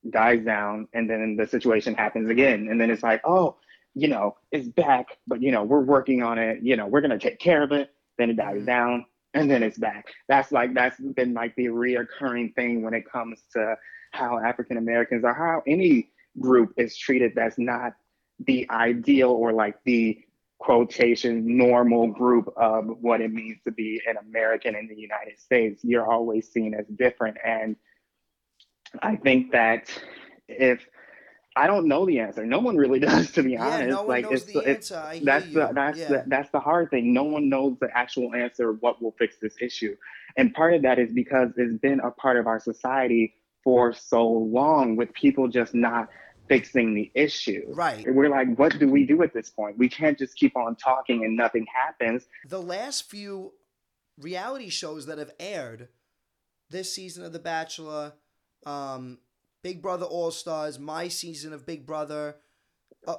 [0.10, 3.58] dies down, and then the situation happens again, and then it's like, oh,
[3.94, 6.60] you know, it's back, but you know, we're working on it.
[6.62, 7.92] You know, we're gonna take care of it.
[8.18, 8.66] Then it dies Mhm.
[8.66, 10.08] down, and then it's back.
[10.28, 13.76] That's like that's been like the reoccurring thing when it comes to
[14.12, 17.94] how African Americans or how any group is treated that's not
[18.40, 20.20] the ideal or like the
[20.58, 25.82] quotation normal group of what it means to be an American in the United States.
[25.84, 27.38] You're always seen as different.
[27.46, 27.76] And
[29.02, 29.90] I think that
[30.48, 30.86] if
[31.56, 33.90] I don't know the answer, no one really does, to be Yeah, honest.
[33.90, 35.08] no one like knows it's, the it's answer.
[35.08, 35.54] I hear that's you.
[35.54, 36.08] the that's yeah.
[36.10, 37.14] the that's the hard thing.
[37.14, 39.96] No one knows the actual answer of what will fix this issue.
[40.38, 44.28] And part of that is because it's been a part of our society for so
[44.28, 46.10] long with people just not
[46.48, 47.64] fixing the issue.
[47.70, 48.06] right.
[48.08, 49.78] We're like, what do we do at this point?
[49.80, 52.28] We can't just keep on talking and nothing happens.
[52.48, 53.54] The last few
[54.20, 55.88] reality shows that have aired
[56.70, 58.14] this season of The Bachelor,
[58.66, 59.18] um,
[59.66, 62.36] Big Brother All Stars, my season of Big Brother,
[63.08, 63.16] uh,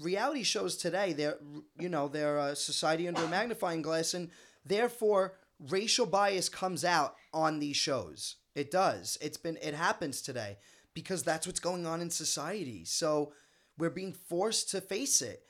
[0.00, 1.36] reality shows today, they're
[1.78, 4.30] you know they're uh, society under a magnifying glass, and
[4.64, 8.36] therefore racial bias comes out on these shows.
[8.54, 9.18] It does.
[9.20, 10.56] It's been it happens today
[10.94, 12.86] because that's what's going on in society.
[12.86, 13.34] So
[13.76, 15.42] we're being forced to face it.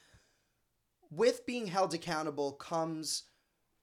[1.12, 3.22] With being held accountable comes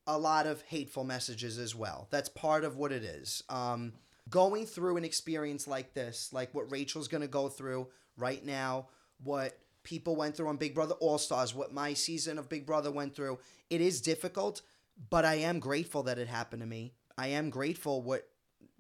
[0.06, 2.10] a lot of hateful messages as well.
[2.12, 3.42] That's part of what it is.
[3.48, 3.94] Um,
[4.30, 8.88] going through an experience like this, like what Rachel's going to go through right now,
[9.24, 12.92] what people went through on Big Brother All Stars, what my season of Big Brother
[12.92, 14.62] went through, it is difficult,
[15.10, 16.94] but I am grateful that it happened to me.
[17.18, 18.28] I am grateful what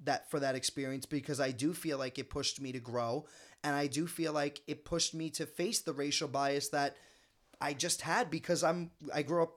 [0.04, 3.26] that for that experience because I do feel like it pushed me to grow
[3.64, 6.96] and I do feel like it pushed me to face the racial bias that
[7.60, 9.54] I just had because I'm I grew up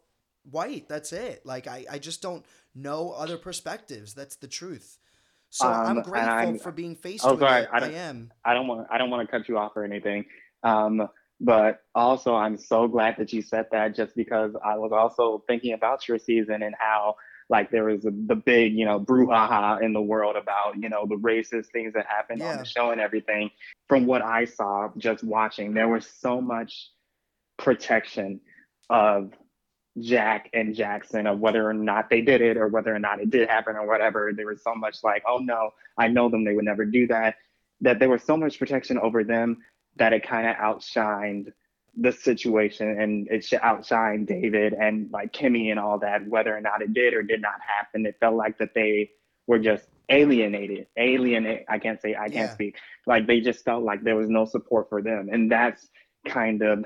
[0.50, 0.88] white.
[0.88, 1.46] That's it.
[1.46, 2.44] Like I, I just don't
[2.74, 4.14] know other perspectives.
[4.14, 4.98] That's the truth.
[5.54, 7.68] So Um, I'm grateful I'm- for being faced Oh, with sorry, it.
[7.72, 8.32] I I, don't- am.
[8.44, 10.24] I don't want I don't want to cut you off or anything.
[10.64, 11.08] Um,
[11.40, 15.72] but also I'm so glad that you said that just because I was also thinking
[15.72, 17.14] about your season and how
[17.50, 21.06] like there was a, the big, you know, brouhaha in the world about, you know,
[21.06, 22.56] the racist things that happened on Yeah.
[22.56, 23.48] the show and everything.
[23.88, 26.90] From what I saw just watching, there was so much
[27.58, 28.40] protection
[28.90, 29.30] of
[30.00, 33.30] Jack and Jackson of whether or not they did it or whether or not it
[33.30, 34.32] did happen or whatever.
[34.34, 37.36] There was so much like, oh no, I know them, they would never do that.
[37.80, 39.58] That there was so much protection over them
[39.96, 41.52] that it kind of outshined
[41.96, 46.60] the situation and it sh- outshined David and like Kemi and all that, whether or
[46.60, 48.04] not it did or did not happen.
[48.04, 49.10] It felt like that they
[49.46, 51.64] were just alienated, alienate.
[51.68, 52.50] I can't say, I can't Yeah.
[52.52, 52.76] speak.
[53.06, 55.28] Like they just felt like there was no support for them.
[55.30, 55.88] And that's
[56.26, 56.84] kind of,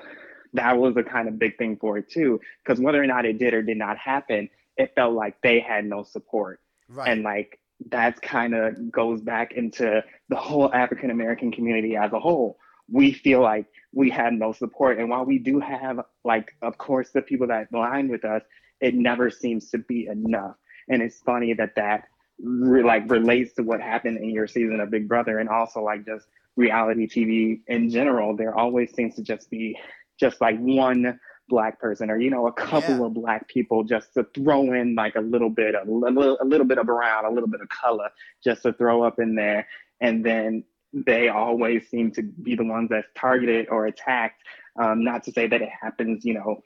[0.54, 2.40] that was a kind of big thing for it too.
[2.64, 5.84] Because whether or not it did or did not happen, it felt like they had
[5.84, 7.10] no support Right.
[7.10, 7.58] and like
[7.90, 12.58] that's kind of goes back into the whole African American community as a whole,
[12.90, 14.98] we feel like we had no support.
[14.98, 18.42] And while we do have, like, of course, the people that align with us,
[18.80, 20.56] it never seems to be enough.
[20.88, 22.04] And it's funny that that
[22.42, 26.04] re- like relates to what happened in your season of Big Brother, and also like
[26.06, 28.34] just reality TV in general.
[28.36, 29.76] There always seems to just be
[30.18, 33.06] just like one black person or you know a couple Yeah.
[33.06, 36.44] of black people just to throw in like a little bit of a little, a
[36.44, 38.10] little bit of brown a little bit of color
[38.44, 39.66] just to throw up in there
[40.00, 44.42] and then they always seem to be the ones that's targeted or attacked
[44.80, 46.60] um, not to say that it happens you know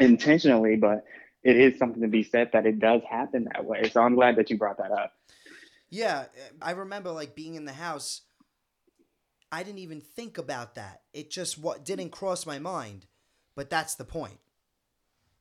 [0.00, 1.04] intentionally but
[1.42, 4.36] it is something to be said that it does happen that way so i'm glad
[4.36, 5.12] that you brought that up
[5.90, 6.26] Yeah,
[6.62, 8.22] I remember like being in the house.
[9.52, 11.02] I didn't even think about that.
[11.12, 13.06] It just what didn't cross my mind.
[13.54, 14.38] But that's the point.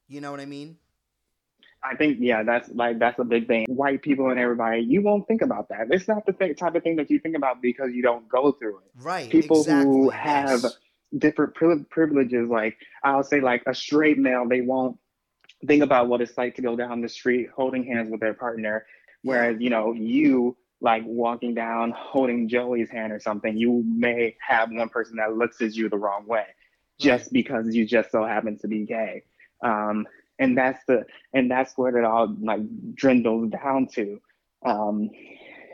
[0.07, 0.77] You know what I mean?
[1.81, 3.65] I think yeah, that's like that's a big thing.
[3.69, 5.87] White people and everybody, you won't think about that.
[5.91, 8.51] It's not the th- type of thing that you think about because you don't go
[8.51, 8.91] through it.
[9.01, 9.29] Right.
[9.29, 9.85] People exactly.
[9.85, 10.77] who have yes.
[11.17, 14.97] different pri- privileges, like I'll say, like a straight male, they won't
[15.65, 18.85] think about what it's like to go down the street holding hands with their partner,
[19.21, 24.69] whereas you know you like walking down holding Joey's hand or something, you may have
[24.71, 26.45] one person that looks at you the wrong way,
[26.99, 29.23] just because you just so happen to be gay.
[29.63, 30.07] Um,
[30.39, 32.61] and that's the and that's what it all like
[32.95, 34.19] dwindles down to.
[34.65, 35.09] Um,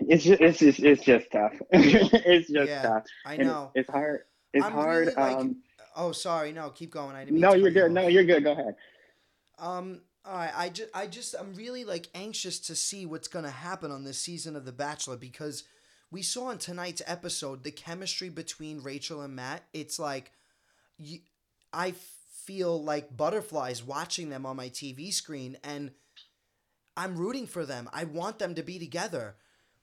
[0.08, 1.54] it's just it's just it's just tough.
[1.72, 3.04] it's just Yeah, tough.
[3.26, 3.72] I And know.
[3.76, 4.22] It's hard.
[4.54, 5.08] It's I'm hard.
[5.08, 5.58] really, like, um,
[5.96, 6.52] Oh, sorry.
[6.52, 7.16] No, keep going.
[7.16, 7.92] I didn't mean no, you're good.
[7.92, 7.92] off.
[7.92, 8.44] No, you're good.
[8.44, 8.76] Go ahead.
[9.58, 10.02] Um.
[10.28, 10.52] All right.
[10.56, 14.18] I just, I just, I'm really like anxious to see what's gonna happen on this
[14.20, 15.64] season of The Bachelor because
[16.10, 19.64] we saw in tonight's episode the chemistry between Rachel and Matt.
[19.74, 20.32] It's like,
[20.98, 21.20] you,
[21.72, 21.94] I
[22.46, 25.92] feel like butterflies watching them on my TV screen, and
[26.96, 27.90] I'm rooting for them.
[27.92, 29.36] I want them to be together,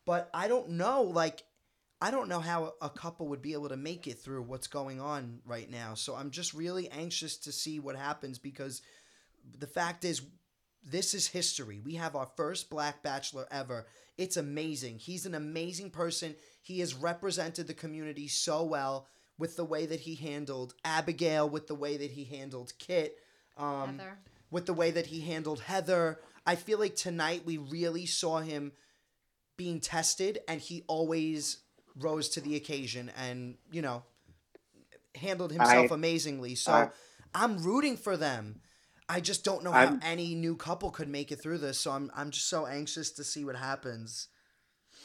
[0.07, 1.03] but I don't know.
[1.03, 1.43] Like,
[2.01, 5.01] I don't know how a couple would be able to make it through what's going
[5.01, 5.95] on right now.
[5.95, 8.83] So I'm just really anxious to see what happens because
[9.59, 10.23] the fact is,
[10.85, 11.81] this is history.
[11.85, 13.87] We have our first black bachelor ever.
[14.19, 14.99] It's amazing.
[14.99, 16.35] He's an amazing person.
[16.61, 19.07] He has represented the community so well
[19.39, 23.17] with the way that he handled Abigail, with the way that he handled Kit,
[23.57, 24.01] um,
[24.51, 26.21] with the way that he handled Heather.
[26.47, 28.73] I feel like tonight we really saw him
[29.57, 31.59] being tested, and he always
[31.97, 34.03] rose to the occasion and, you know,
[35.15, 36.55] handled himself I- amazingly.
[36.55, 36.91] So I-
[37.35, 38.61] I'm rooting for them.
[39.13, 41.79] I just don't know how I'm- any new couple could make it through this.
[41.79, 44.29] So I'm I'm just so anxious to see what happens.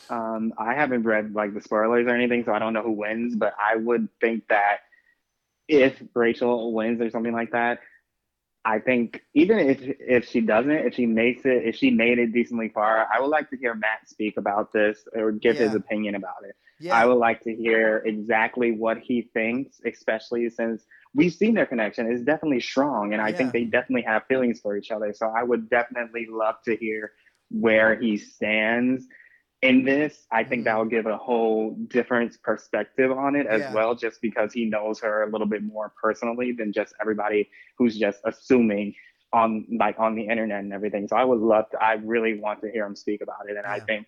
[0.09, 3.35] Um, I haven't read like the spoilers or anything, so I don't know who wins.
[3.35, 4.77] But I would think that
[5.67, 7.79] if Rachel wins or something like that,
[8.63, 12.31] I think even if if she doesn't, if she makes it, if she made it
[12.31, 16.15] decently far, I would like to hear Matt speak about this or give his opinion
[16.15, 16.55] about it.
[16.79, 16.95] Yeah.
[16.95, 20.85] I would like to hear exactly what he thinks, especially since
[21.17, 22.11] we've seen their connection.
[22.11, 23.51] It's definitely strong, and I Yeah.
[23.51, 25.13] think they definitely have feelings for each other.
[25.13, 27.13] So I would definitely love to hear
[27.51, 29.05] where he stands
[29.61, 30.27] in this.
[30.31, 30.65] I think Mhm.
[30.65, 33.69] that will give a whole different perspective on it as Yeah.
[33.69, 37.97] well, just because he knows her a little bit more personally than just everybody who's
[37.99, 38.93] just assuming
[39.33, 41.07] on like on the internet and everything.
[41.07, 41.83] So I would love to.
[41.83, 44.07] I really want to hear him speak about it, and I think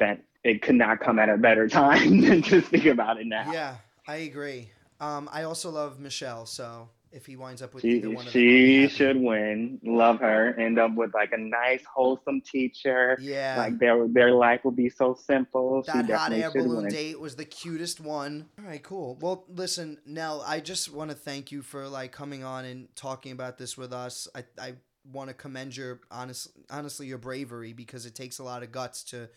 [0.00, 3.54] that it could not come at a better time than to speak about it now.
[3.54, 4.73] Yeah, I agree.
[5.00, 6.46] Um, I also love Michelle.
[6.46, 9.78] So if he winds up with She, either one of them, she should win.
[9.84, 10.58] Love her.
[10.58, 13.16] End up with like a nice, wholesome teacher.
[13.20, 13.54] Yeah.
[13.56, 15.84] Like their their life will be so simple.
[15.84, 16.88] she that hot air balloon win.
[16.88, 18.48] date was the cutest one.
[18.58, 19.16] All right, cool.
[19.20, 23.30] Well, listen, Nell, I just want to thank you for like coming on and talking
[23.30, 24.26] about this with us.
[24.34, 24.74] I I
[25.12, 29.04] want to commend your honest honestly your bravery because it takes a lot of guts
[29.04, 29.28] to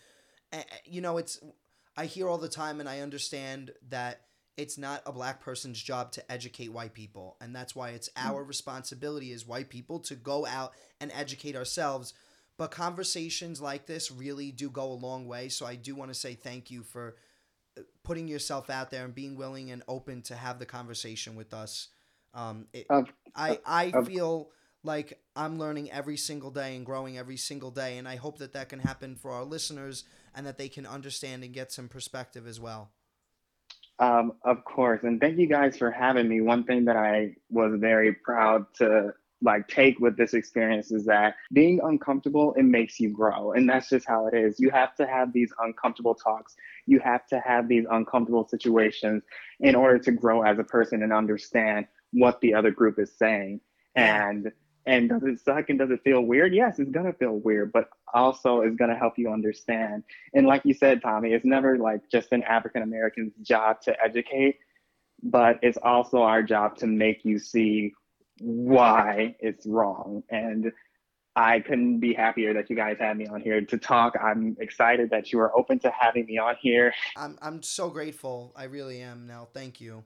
[0.52, 1.40] eh, eh, you know, it's
[1.96, 4.20] I hear all the time and I understand that
[4.58, 7.36] it's not a black person's job to educate white people.
[7.40, 12.12] And that's why it's our responsibility as white people to go out and educate ourselves.
[12.58, 15.48] But conversations like this really do go a long way.
[15.48, 17.14] So i do want to say thank you for
[17.78, 21.54] uh, putting yourself out there and being willing and open to have the conversation with
[21.54, 21.88] us.
[22.34, 22.90] Um, it,
[23.36, 24.50] i i of- feel
[24.82, 27.96] like i'm learning every single day and growing every single day.
[27.96, 30.02] And i hope that that can happen for our listeners
[30.34, 32.90] and that they can understand and get some perspective as well
[34.00, 36.40] Um, of course, and thank you guys for having me.
[36.40, 41.36] One thing that I was very proud to like take with this experience is that
[41.52, 44.60] being uncomfortable it makes you grow, and that's just how it is.
[44.60, 46.54] You have to have these uncomfortable talks.
[46.86, 49.24] You have to have these uncomfortable situations
[49.60, 53.60] in order to grow as a person and understand what the other group is saying.
[53.96, 54.52] And
[54.88, 56.54] and does it suck and does it feel weird?
[56.54, 60.04] Yes, it's gonna feel weird, but also it's gonna help you understand.
[60.34, 64.56] And like you said, Tommy, it's never like just an African American's job to educate.
[65.22, 67.92] but it's also our job to make you see
[68.40, 70.22] why it's wrong.
[70.30, 70.72] And
[71.36, 74.14] I couldn't be happier that you guys had me on here to talk.
[74.22, 76.94] I'm excited that you are open to having me on here.
[77.16, 78.52] I'm I'm so grateful.
[78.56, 79.48] I really am now.
[79.52, 80.04] Thank you.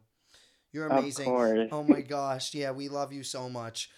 [0.73, 1.25] You're Of amazing.
[1.27, 1.69] course.
[1.71, 2.55] Oh my gosh.
[2.55, 3.91] Yeah, we love you so much.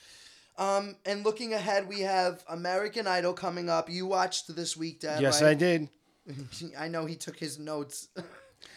[0.56, 3.90] Um, and looking ahead, we have American Idol coming up.
[3.90, 5.20] You watched this week, Dad.
[5.20, 5.50] yes, right?
[5.50, 5.88] I did.
[6.78, 8.08] I know he took his notes.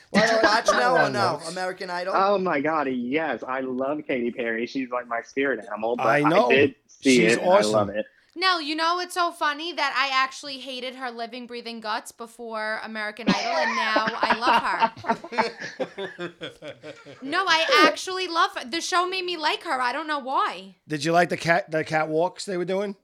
[0.14, 1.34] Did you watch I now or no?
[1.34, 1.52] notes.
[1.52, 2.14] American Idol.
[2.16, 3.44] Oh my God, yes.
[3.46, 4.66] I love Katy Perry.
[4.66, 5.98] She's like my spirit animal.
[5.98, 6.50] But I know.
[6.50, 7.40] did see She's it.
[7.44, 7.76] awesome.
[7.76, 8.06] I love it.
[8.38, 12.80] Nell, you know it's so funny that I actually hated her living, breathing guts before
[12.84, 16.32] American Idol, and now I love her.
[17.24, 18.70] No, I actually love her.
[18.70, 19.82] The show made me like her.
[19.82, 20.76] I don't know why.
[20.88, 22.96] Did you like the cat the cat walks they were doing?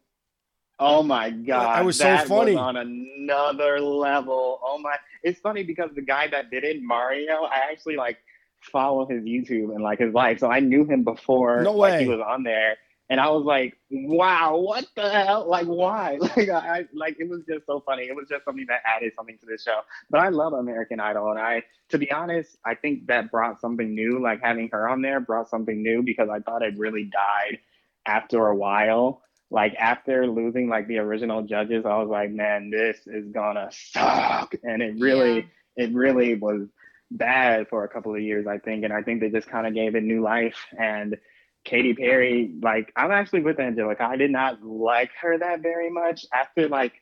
[0.80, 2.56] Oh my god, That was so that funny.
[2.56, 4.60] on another level.
[4.64, 4.98] Oh my!
[5.24, 8.18] It's funny because the guy that did it, Mario, I actually like
[8.62, 12.08] follow his YouTube and like his life, so I knew him before No like, he
[12.08, 12.78] was on there,
[13.14, 15.48] and I was like, wow, what the hell?
[15.48, 16.18] Like, why?
[16.36, 18.06] Like, I like it was just so funny.
[18.06, 19.82] It was just something that added something to the show.
[20.10, 23.94] But I love American Idol, and I, to be honest, I think that brought something
[23.94, 24.20] new.
[24.20, 27.60] Like having her on there brought something new because I thought it really died
[28.08, 29.22] after a while
[29.52, 34.56] like after losing like the original judges, I was like, man, this is gonna suck.
[34.64, 36.68] And it really, it really was
[37.12, 38.84] bad for a couple of years, I think.
[38.84, 40.58] And I think they just kind of gave it new life.
[40.76, 41.18] And
[41.66, 44.04] Katy Perry, like, I'm actually with Angelica.
[44.04, 46.94] I did not like her that very much after like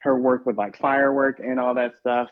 [0.00, 2.28] her work with like firework and all that stuff.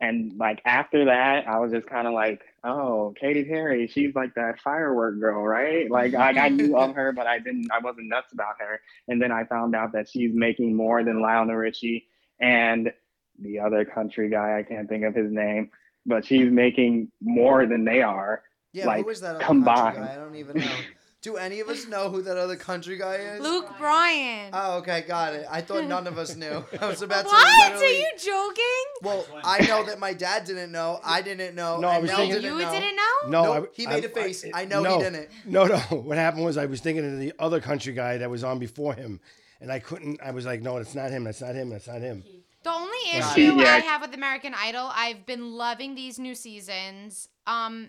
[0.00, 4.34] And like after that, I was just kind of like, oh, Katy Perry, she's like
[4.34, 5.90] that firework girl, right?
[5.90, 8.80] Like I, I knew of her, but I didn't, I wasn't nuts about her.
[9.08, 12.08] And then I found out that she's making more than Lionel Richie
[12.40, 12.92] and
[13.38, 14.58] the other country guy.
[14.58, 15.70] I can't think of his name,
[16.06, 18.42] but she's making more than they are.
[18.72, 20.04] yeah, like, who is that combined.
[20.04, 20.66] I don't even know.
[21.24, 23.40] Do any of us know who that other country guy is?
[23.40, 24.50] Luke Bryan.
[24.52, 25.46] Oh, okay, got it.
[25.50, 26.62] I thought none of us knew.
[26.82, 27.72] I was about to what?
[27.72, 28.84] Are you joking?
[29.00, 31.00] Well, I know that my dad didn't know.
[31.02, 31.80] I didn't know.
[31.80, 32.70] No, I was Nell thinking- didn't you know.
[32.70, 33.30] didn't know?
[33.30, 34.44] No, Nope, he made a face.
[34.52, 35.30] I know he didn't.
[35.46, 35.78] No, no.
[35.88, 38.92] What happened was I was thinking of the other country guy that was on before
[38.92, 39.18] him,
[39.62, 40.20] and I couldn't.
[40.22, 41.24] I was like, no, it's not him.
[41.24, 41.70] That's not him.
[41.70, 42.22] That's not him.
[42.64, 43.66] The only issue it.
[43.66, 47.30] I have with American Idol, I've been loving these new seasons.
[47.46, 47.88] Um,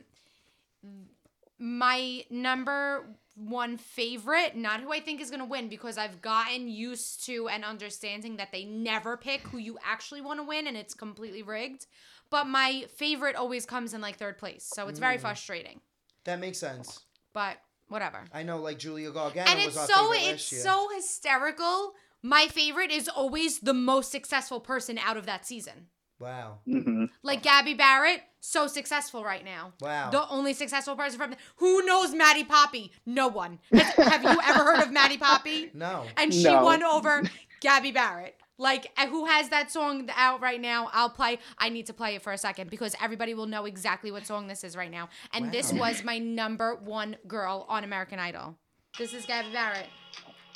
[1.59, 7.25] my number one favorite, not who I think is gonna win, because I've gotten used
[7.25, 10.93] to and understanding that they never pick who you actually want to win, and it's
[10.93, 11.85] completely rigged.
[12.29, 15.03] But my favorite always comes in like third place, so it's Mm.
[15.03, 15.81] very frustrating.
[16.23, 17.01] That makes sense.
[17.33, 18.25] But whatever.
[18.33, 20.61] I know, like Julia Gargano and was it's our so favorite it's last year.
[20.61, 21.93] so hysterical.
[22.21, 25.89] My favorite is always the most successful person out of that season.
[26.19, 29.73] Wow, hmm Like Gabby Barrett, so successful right now.
[29.81, 30.09] wow.
[30.11, 32.91] The only successful person from who knows Maddie Poppe?
[33.05, 33.59] No one.
[33.73, 35.71] Has- have you ever heard of Maddie Poppe?
[35.73, 36.05] no.
[36.17, 36.63] And she No.
[36.63, 37.23] won over
[37.59, 38.35] Gabby Barrett.
[38.57, 40.89] Like uh, who has that song out right now?
[40.93, 41.39] I'll play.
[41.57, 44.47] I need to play it for a second because everybody will know exactly what song
[44.47, 45.09] this is right now.
[45.33, 48.55] And this was my number one girl on American Idol.
[48.97, 49.87] This is Gabby Barrett.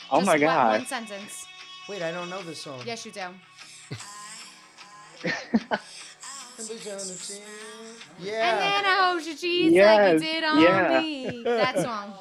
[0.09, 0.77] Oh Just my one- god.
[0.79, 1.45] One sentence.
[1.89, 2.79] Wait, I don't know this song.
[2.85, 3.21] Yes, you do.
[8.19, 8.49] Yeah.
[8.49, 10.99] And then I hope she cheats like Yes, you did on yeah.
[11.01, 11.43] me.
[11.45, 12.13] That song.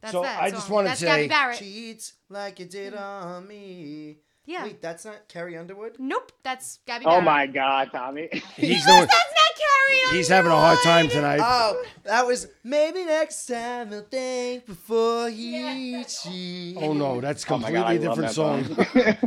[0.00, 0.74] That's So, that I just song.
[0.74, 1.58] wanna That's say- Gabby Barrett.
[1.58, 4.16] Cheats like you did on me.
[4.44, 4.64] Yeah.
[4.64, 5.96] Wait, that's not Carrie Underwood?
[5.98, 6.30] Nope.
[6.42, 7.24] That's Gabby Oh Barrett.
[7.24, 8.28] my god, Tommy.
[8.56, 9.06] He's No, doing.
[9.06, 10.16] that's not Carrie.
[10.18, 11.40] He's having a hard time tonight.
[11.42, 16.78] Oh, that was maybe next time he'll think before he cheats.
[16.80, 18.64] Oh no, that's Oh completely god, I love different that song.
[18.64, 18.86] song.
[18.96, 19.18] Anyway,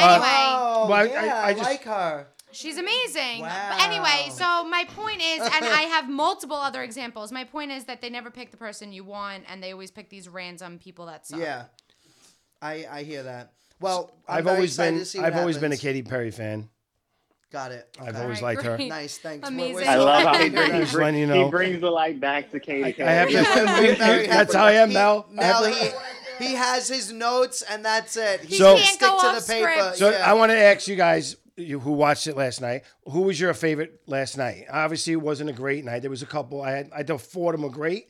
[0.00, 2.26] Oh, Well, I- yeah, I- I, I just- like her.
[2.52, 3.40] She's amazing.
[3.40, 3.68] Wow.
[3.76, 7.30] But anyway, so my point is, and I have multiple other examples.
[7.32, 10.08] My point is that they never pick the person you want, and they always pick
[10.10, 11.40] these random people that suck.
[11.40, 11.64] Yeah,
[12.62, 13.52] I I hear that.
[13.80, 14.98] Well, I'm I've very always been.
[14.98, 15.82] to see I've always been a happens.
[15.82, 16.68] Katy Perry fan.
[17.50, 17.96] Got it.
[17.98, 18.76] I've always Alright, liked her.
[18.76, 19.48] Nice, thanks.
[19.48, 19.74] We're- Amazing.
[19.86, 20.80] we're I love how he, brings, that.
[20.92, 21.44] Just you know.
[21.44, 23.02] he brings the light back to Katy.
[23.02, 24.58] I have to- We're very That's happy.
[24.58, 25.24] how I am He- now.
[25.30, 25.88] I Now he,
[26.44, 28.40] he has his notes and that's it.
[28.42, 29.70] He So- can Can't stick go to off the paper.
[29.72, 29.96] script.
[29.96, 30.30] So yeah.
[30.30, 32.82] I want to ask you guys you, who watched it last night.
[33.10, 34.64] Who was your favorite last night?
[34.70, 36.00] Obviously, it wasn't a great night.
[36.00, 36.62] There was a couple.
[36.62, 36.90] I had.
[36.94, 38.08] I thought four of them were great.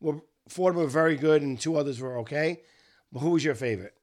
[0.00, 2.60] Well, four of them were very good, and two others were okay.
[3.12, 3.94] But who was your favorite?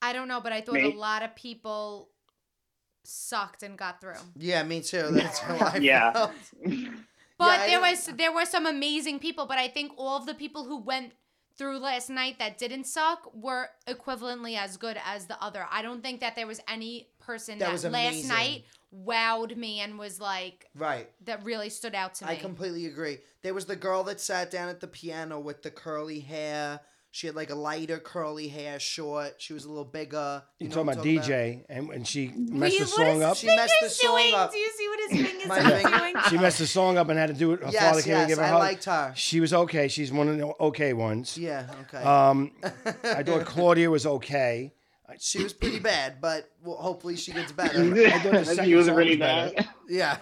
[0.00, 0.92] I don't know, but I thought Me?
[0.92, 2.08] a lot of people
[3.04, 4.14] sucked and got through.
[4.36, 5.08] yeah, me too.
[5.10, 6.12] That's how I Yeah.
[6.12, 6.32] felt.
[7.38, 10.26] But I there don't- was there were some amazing people, but I think all of
[10.26, 11.12] the people who went
[11.58, 15.66] through last night that didn't suck were equivalently as good as the other.
[15.70, 19.98] I don't think that there was any person That that, last night wowed me and
[19.98, 21.10] was like Right.
[21.24, 22.32] that really stood out to me.
[22.32, 23.18] I completely agree.
[23.42, 26.80] There was the girl that sat down at the piano with the curly hair.
[27.10, 29.36] She had like a lighter curly hair, short.
[29.38, 30.42] She was a little bigger.
[30.58, 33.36] You're know talking what about I'm DJ, and when she messed you- the song up,
[33.36, 34.34] She messed the song doing?
[34.34, 34.52] up.
[34.52, 36.14] Do you see what his fingers My are finger- doing?
[36.28, 37.62] she messed the song up and had to do it.
[37.64, 38.58] Her Yes, father came and yes, gave her a I hug.
[38.60, 39.12] liked her.
[39.16, 39.88] She was okay.
[39.88, 41.38] She's one of the okay ones.
[41.38, 42.04] Yeah, okay.
[42.04, 42.52] Um,
[43.04, 44.74] I thought Claudia was okay.
[45.18, 47.80] she was pretty bad, but well, hopefully she gets better.
[47.80, 49.54] I thought the second he was song really was better.
[49.54, 49.68] bad.
[49.88, 50.18] yeah.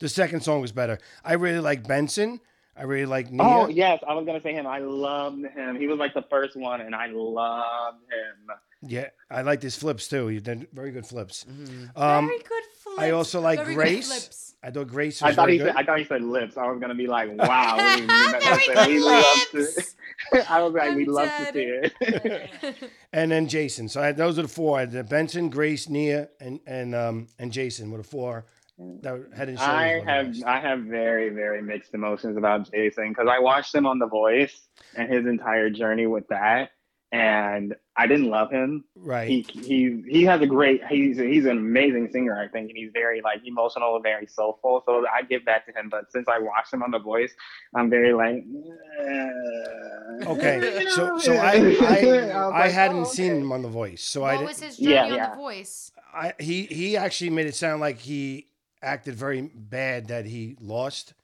[0.00, 0.98] The second song was better.
[1.24, 2.40] I really like Benson.
[2.76, 3.42] I really like Nia.
[3.42, 4.66] Oh yes, I was gonna say him.
[4.66, 5.76] I loved him.
[5.76, 8.56] He was like the first one, and I loved him.
[8.86, 10.26] Yeah, I liked his flips too.
[10.28, 11.44] He did very good flips.
[11.48, 12.00] Mm-hmm.
[12.00, 12.98] Um, Very good flips.
[12.98, 14.54] I also like Very Grace.
[14.62, 15.68] I thought Grace was I thought very he good.
[15.68, 15.76] said.
[15.76, 16.56] I thought he said lips.
[16.56, 17.76] I was gonna be like, wow.
[17.76, 18.30] what do you mean?
[18.32, 19.96] Very I said, good we love to- lips.
[20.50, 22.90] I was like, I'm we love to see it.
[23.12, 23.88] and then Jason.
[23.88, 24.84] So I, those are the four.
[24.86, 28.46] The Benson, Grace, Nia, and and um and Jason were the four
[28.78, 29.74] that head and shoulders.
[29.74, 30.34] I have.
[30.46, 34.68] I have very very mixed emotions about Jason because I watched him on The Voice
[34.96, 36.70] and his entire journey with that,
[37.12, 38.84] and I didn't love him.
[38.96, 39.28] right.
[39.28, 42.90] He he he has a great he's he's an amazing singer I think and he's
[42.92, 46.72] very like emotional very soulful so I give that to him but since I watched
[46.74, 47.32] him on The Voice
[47.76, 48.42] I'm very like
[49.00, 50.26] eh.
[50.26, 54.24] Okay, so so I was I, I hadn't oh, seen him on The Voice, so
[54.24, 54.48] I what didn't.
[54.48, 55.30] was his journey Yeah, on yeah.
[55.30, 55.92] The Voice?
[56.12, 58.48] I he he actually made it sound like he
[58.84, 61.14] acted very bad that he lost.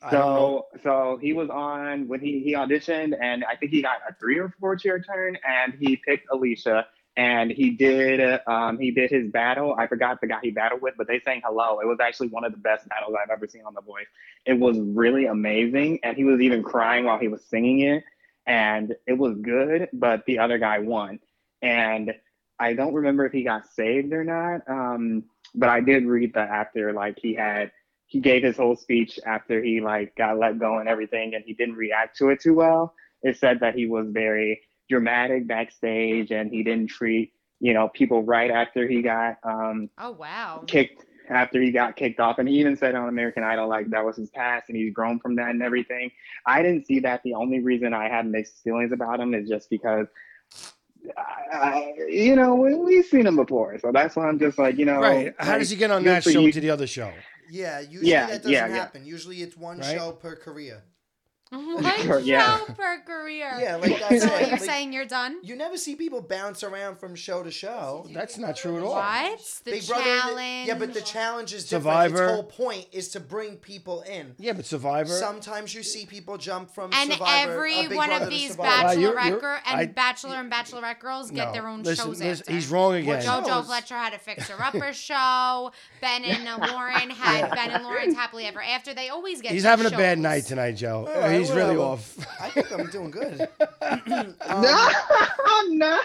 [0.00, 0.64] I don't know.
[0.74, 4.14] So so he was on when he he auditioned and I think he got a
[4.14, 9.10] three or four chair turn and he picked Alicia and he did um he did
[9.10, 9.74] his battle.
[9.76, 11.80] I forgot the guy he battled with, but they sang hello.
[11.80, 14.06] It was actually one of the best battles I've ever seen on The Voice.
[14.46, 18.04] It was really amazing and he was even crying while he was singing it
[18.46, 21.18] and it was good, but the other guy won.
[21.60, 22.14] And
[22.58, 24.62] I don't remember if he got saved or not.
[24.68, 25.24] Um,
[25.54, 27.70] but I did read that after like he had
[28.06, 31.54] he gave his whole speech after he like got let go and everything and he
[31.54, 32.94] didn't react to it too well.
[33.22, 38.22] It said that he was very dramatic backstage and he didn't treat you know people
[38.22, 40.64] right after he got um Oh wow.
[40.66, 42.38] kicked after he got kicked off.
[42.38, 45.18] And he even said on american idol like that was his past and he's grown
[45.18, 46.10] from that and everything.
[46.46, 47.22] I didn't see that.
[47.24, 50.06] The only reason i had mixed feelings about him is just because
[51.16, 54.76] I, I, you know we, we've seen him before so that's why i'm just like
[54.78, 55.34] you know Right.
[55.38, 56.52] How like, does he get on that show you.
[56.52, 57.12] to the other show?
[57.50, 58.74] Yeah, usually Yeah, that doesn't yeah, yeah.
[58.74, 59.06] happen.
[59.06, 59.96] Usually it's one Right?
[59.96, 60.82] show per career.
[61.50, 61.82] One
[62.24, 62.58] Yeah.
[62.58, 63.56] show per career.
[63.58, 64.48] Yeah, like that's So what it.
[64.48, 65.38] you're Like, saying you're done?
[65.42, 68.06] You never see people bounce around from show to show.
[68.12, 68.94] That's not true at all.
[68.94, 69.40] What?
[69.64, 70.68] The Big Brother, challenge.
[70.68, 72.10] yeah, but the challenge is Survivor.
[72.16, 72.30] different.
[72.48, 74.34] Its whole point is to bring people in.
[74.38, 75.08] Yeah, but Survivor.
[75.12, 78.84] Sometimes you see people jump from and Survivor, every uh, one Brother of these Survivor.
[78.86, 82.06] Wow, you're- bachelorette you're- and I- bachelor and bachelorette girls get No, their own listen,
[82.06, 82.54] shows listen.
[82.54, 83.22] He's wrong again.
[83.22, 83.40] show?
[83.40, 83.64] JoJo.
[83.64, 85.72] Fletcher had a Fixer Upper show.
[86.00, 88.92] Ben and uh, Lauren had Ben and Lauren's Happily Ever After.
[88.92, 89.52] They always get.
[89.52, 91.06] He's these having a bad night tonight, Joe.
[91.38, 91.82] All right, he's really whatever.
[91.82, 92.16] off.
[92.40, 93.48] I think I'm doing good.
[94.48, 94.88] no
[95.70, 95.98] no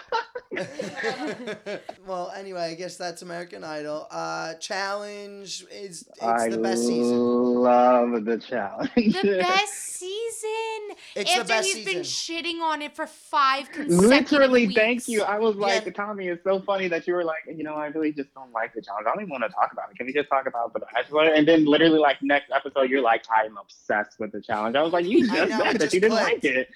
[2.06, 4.08] well, anyway, I guess that's American Idol.
[4.12, 7.18] Uh, challenge is it's I the best season.
[7.56, 8.92] love the challenge.
[8.96, 10.98] The best season.
[11.16, 14.76] It's the After best he's been shitting on it for five consecutive Literally, weeks.
[14.80, 15.24] thank you.
[15.24, 15.92] I was like, Yeah.
[15.94, 18.74] Tommy, it's so funny that you were like, you know, I really just don't like
[18.74, 19.08] the challenge.
[19.08, 19.98] I don't even want to talk about it.
[19.98, 21.26] Can we just talk about the bachelor?
[21.34, 24.76] And then literally, like next episode, you're like, I'm obsessed with the challenge.
[24.76, 26.44] I was like, you I just know, said that just you didn't clicked.
[26.44, 26.70] like it.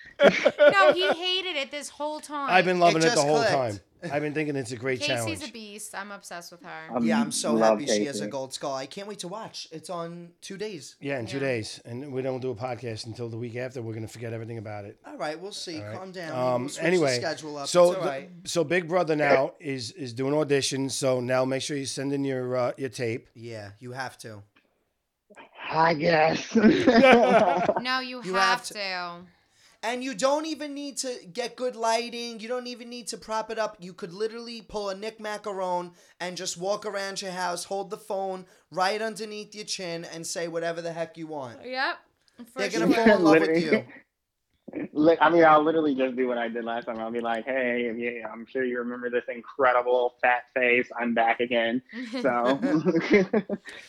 [0.73, 2.49] No, he hated it this whole time.
[2.51, 3.51] I've been loving it, just the whole clicked.
[3.51, 3.79] time.
[4.11, 5.49] I've been thinking it's a great Kaycee's challenge.
[5.49, 5.95] a beast.
[5.95, 6.95] I'm obsessed with her.
[6.95, 8.29] Um, Yeah, I'm so love happy she has a Kaycee.
[8.29, 8.75] gold skull.
[8.75, 9.67] I can't wait to watch.
[9.71, 10.95] It's on two days.
[11.01, 11.43] yeah, in two Yeah.
[11.43, 13.81] days, and we don't do a podcast until the week after.
[13.81, 14.99] We're gonna forget everything about it.
[15.05, 15.79] All right, we'll see.
[15.79, 15.97] All right.
[15.97, 16.31] Calm down.
[16.37, 17.67] Um, we'll switch anyway, the schedule up.
[17.67, 18.29] so it's all the- right.
[18.45, 20.91] so Big Brother now is is doing auditions.
[20.91, 23.29] So now make sure you send in your uh, your tape.
[23.33, 24.43] Yeah, you have to.
[25.69, 26.55] I guess.
[26.55, 28.73] No, you, You have, have to.
[28.73, 29.15] to.
[29.83, 32.39] And you don't even need to get good lighting.
[32.39, 33.77] You don't even need to prop it up.
[33.79, 37.97] You could literally pull a Nick Maccarone and just walk around your house, hold the
[37.97, 41.59] phone right underneath your chin, and say whatever the heck you want.
[41.63, 41.97] Yep.
[42.55, 42.81] They're sure.
[42.81, 43.85] gonna fall in love with you.
[45.21, 46.99] I mean, I'll literally just do what I did last time.
[46.99, 50.89] I'll be like, "Hey, yeah, I'm sure you remember this incredible fat face.
[50.99, 51.81] I'm back again."
[52.21, 52.59] So,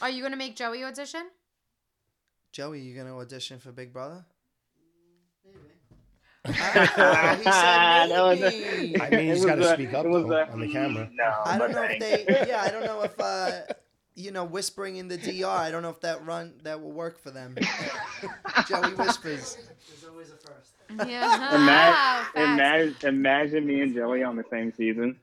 [0.01, 1.29] Are you gonna make Joey audition?
[2.59, 4.25] Joey, you gonna audition for Big Brother?
[6.45, 6.51] Ah,
[7.39, 9.01] he said That was a- maybe.
[9.01, 11.09] I mean, he's It gotta a- speak up, it though, a- on the camera.
[11.13, 12.47] No, I don't but know if they.
[12.49, 13.61] Yeah, I don't know if uh,
[14.17, 15.47] you know, whispering in the DR.
[15.47, 17.55] I don't know if that run that will work for them.
[18.67, 19.57] Joey whispers.
[19.89, 20.73] There's always a first.
[21.09, 21.55] Yeah.
[21.55, 22.31] Ima- Facts.
[22.35, 25.21] imagine, imagine me and Joey on the same season.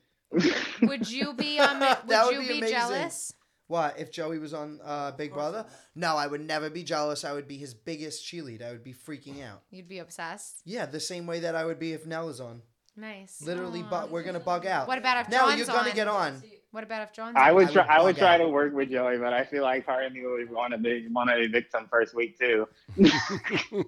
[0.83, 2.77] Would you be um, Would That would you be be, amazing.
[2.77, 3.33] jealous?
[3.67, 5.65] What if Joey was on uh, Big Brother?
[5.95, 7.23] No, I would never be jealous.
[7.25, 8.67] I would be his biggest cheerleader.
[8.67, 9.61] I would be freaking out.
[9.71, 10.61] You'd be obsessed.
[10.65, 12.61] Yeah, the same way that I would be if Nell is on.
[12.97, 13.41] Nice.
[13.41, 13.89] Literally, Aw.
[13.89, 14.87] but we're gonna bug out.
[14.87, 15.95] What about if Nell, John's you're gonna on?
[15.95, 16.43] get on.
[16.71, 17.55] What about if John's I on?
[17.55, 17.81] would I try.
[17.83, 18.37] would I would bug try out.
[18.37, 21.07] to work with Joey, but I feel like part of me would want to be,
[21.09, 22.67] want to evict him first week too.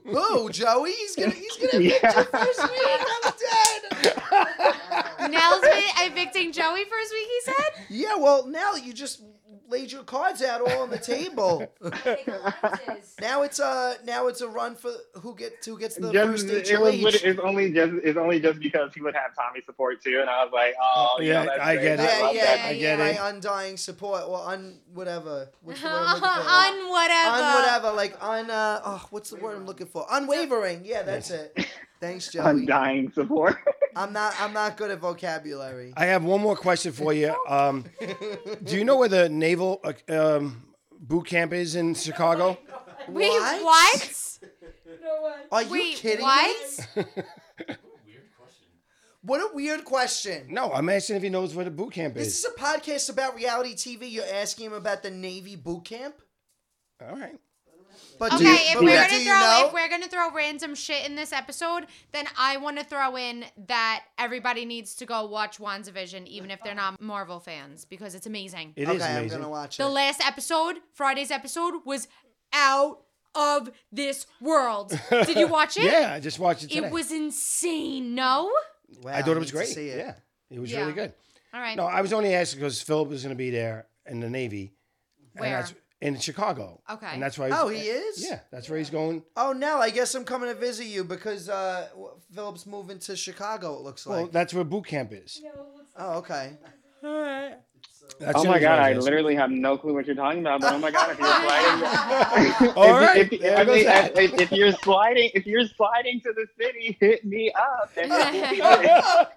[0.04, 0.92] Who, Joey?
[0.92, 2.18] He's gonna he's gonna evict Yeah.
[2.20, 3.02] you first week.
[3.24, 3.34] I'm
[4.02, 5.32] dead.
[5.32, 7.28] Nell's vi- evicting Joey first week.
[7.28, 7.86] He said.
[7.90, 9.22] yeah, well, Nell, you just
[9.70, 11.72] laid your cards out all on the table.
[13.22, 14.91] now it's uh now it's a run for
[15.22, 17.15] who get who gets the Just, first it was.
[17.24, 17.93] It's only just.
[18.03, 21.18] It's only just because he would have Tommy support too, and I was like, oh,
[21.20, 21.84] you Yeah, know, that's I great.
[21.84, 22.03] get it.
[22.03, 22.65] yeah, love yeah, that.
[22.65, 25.49] I yeah, get my undying support or un whatever.
[25.61, 26.49] What's the word I'm looking for?
[26.49, 27.36] on whatever.
[27.36, 30.05] Un whatever, like un uh oh, what's the word I'm looking for?
[30.09, 30.82] Unwavering.
[30.86, 31.57] Yeah, that's it.
[32.00, 32.45] Thanks, Joey.
[32.45, 33.58] Undying support.
[33.95, 35.93] I'm not I'm not good at vocabulary.
[35.98, 37.36] I have one more question for you.
[37.48, 37.86] Um,
[38.64, 40.68] do you know where the naval uh, um,
[41.00, 42.58] boot camp is in Chicago?
[43.10, 43.64] Wait, What?
[43.64, 44.39] what?
[45.52, 46.88] Are you Wait, kidding what?
[46.95, 47.04] me?
[49.24, 50.48] What a weird question.
[50.50, 52.26] No, I'm asking if he knows where the boot camp is.
[52.26, 52.45] This is.
[52.45, 54.10] is a podcast about reality TV.
[54.12, 56.16] You're asking him about the Navy boot camp?
[57.02, 57.38] All right.
[58.20, 59.63] But Okay, do you, if but we're gonna you throw know?
[59.68, 63.45] if we're gonna throw random shit in this episode, then I want to throw in
[63.68, 68.26] that everybody needs to go watch WandaVision, even if they're not Marvel fans, because it's
[68.28, 68.74] amazing.
[68.76, 69.39] It is okay, I'm amazing.
[69.39, 72.07] gonna watch the last episode, Friday's episode, was
[72.53, 72.99] out
[73.36, 74.97] of this world.
[75.11, 75.84] Did you watch it?
[75.84, 76.88] Yeah, I just watched it today.
[76.88, 78.15] It was insane.
[78.15, 78.51] No.
[79.03, 79.68] Wow, I thought it was great.
[79.68, 79.97] see it.
[79.99, 80.13] Yeah,
[80.49, 80.80] it was Yeah.
[80.82, 81.13] really good.
[81.53, 81.78] All right.
[81.78, 84.74] No, I was only asking because Philip was going to be there in the Navy.
[85.36, 85.65] and Where?
[86.02, 86.82] That's- in Chicago.
[86.89, 87.08] Okay.
[87.14, 87.50] And that's why.
[87.52, 88.24] Oh, he is?
[88.24, 89.24] Yeah, that's where he's going.
[89.36, 91.88] Oh Nell, I guess I'm coming to visit you because uh,
[92.34, 93.76] Philip's moving to Chicago.
[93.76, 94.32] It looks Well, like.
[94.32, 95.41] that's where boot camp is.
[95.98, 96.58] oh, okay.
[98.20, 100.62] That's oh my god, I literally have no clue what you're talking about.
[100.62, 101.28] But oh my god, if you're
[102.62, 106.22] sliding, All if, right, if, there I mean, if, if you're sliding, if you're sliding
[106.22, 107.91] to the city, hit me up.
[107.98, 109.32] And we'll be there.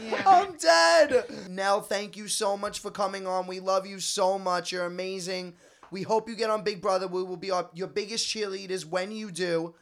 [0.00, 0.22] Yeah.
[0.26, 1.24] I'm dead.
[1.50, 3.46] Nell, thank you so much for coming on.
[3.46, 4.72] We love you so much.
[4.72, 5.54] You're amazing.
[5.90, 7.08] We hope you get on Big Brother.
[7.08, 9.74] We will be our, your biggest cheerleaders when you do.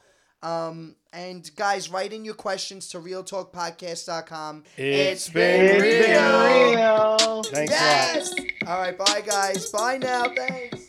[0.42, 4.64] Um, and guys, write in your questions to realtalkpodcast.com.
[4.76, 6.06] It's been It's real.
[6.06, 7.42] been real.
[7.44, 7.80] Thanks a lot.
[7.80, 8.34] Yes.
[8.66, 9.70] All right, bye guys.
[9.70, 10.26] Bye now.
[10.34, 10.85] Thanks.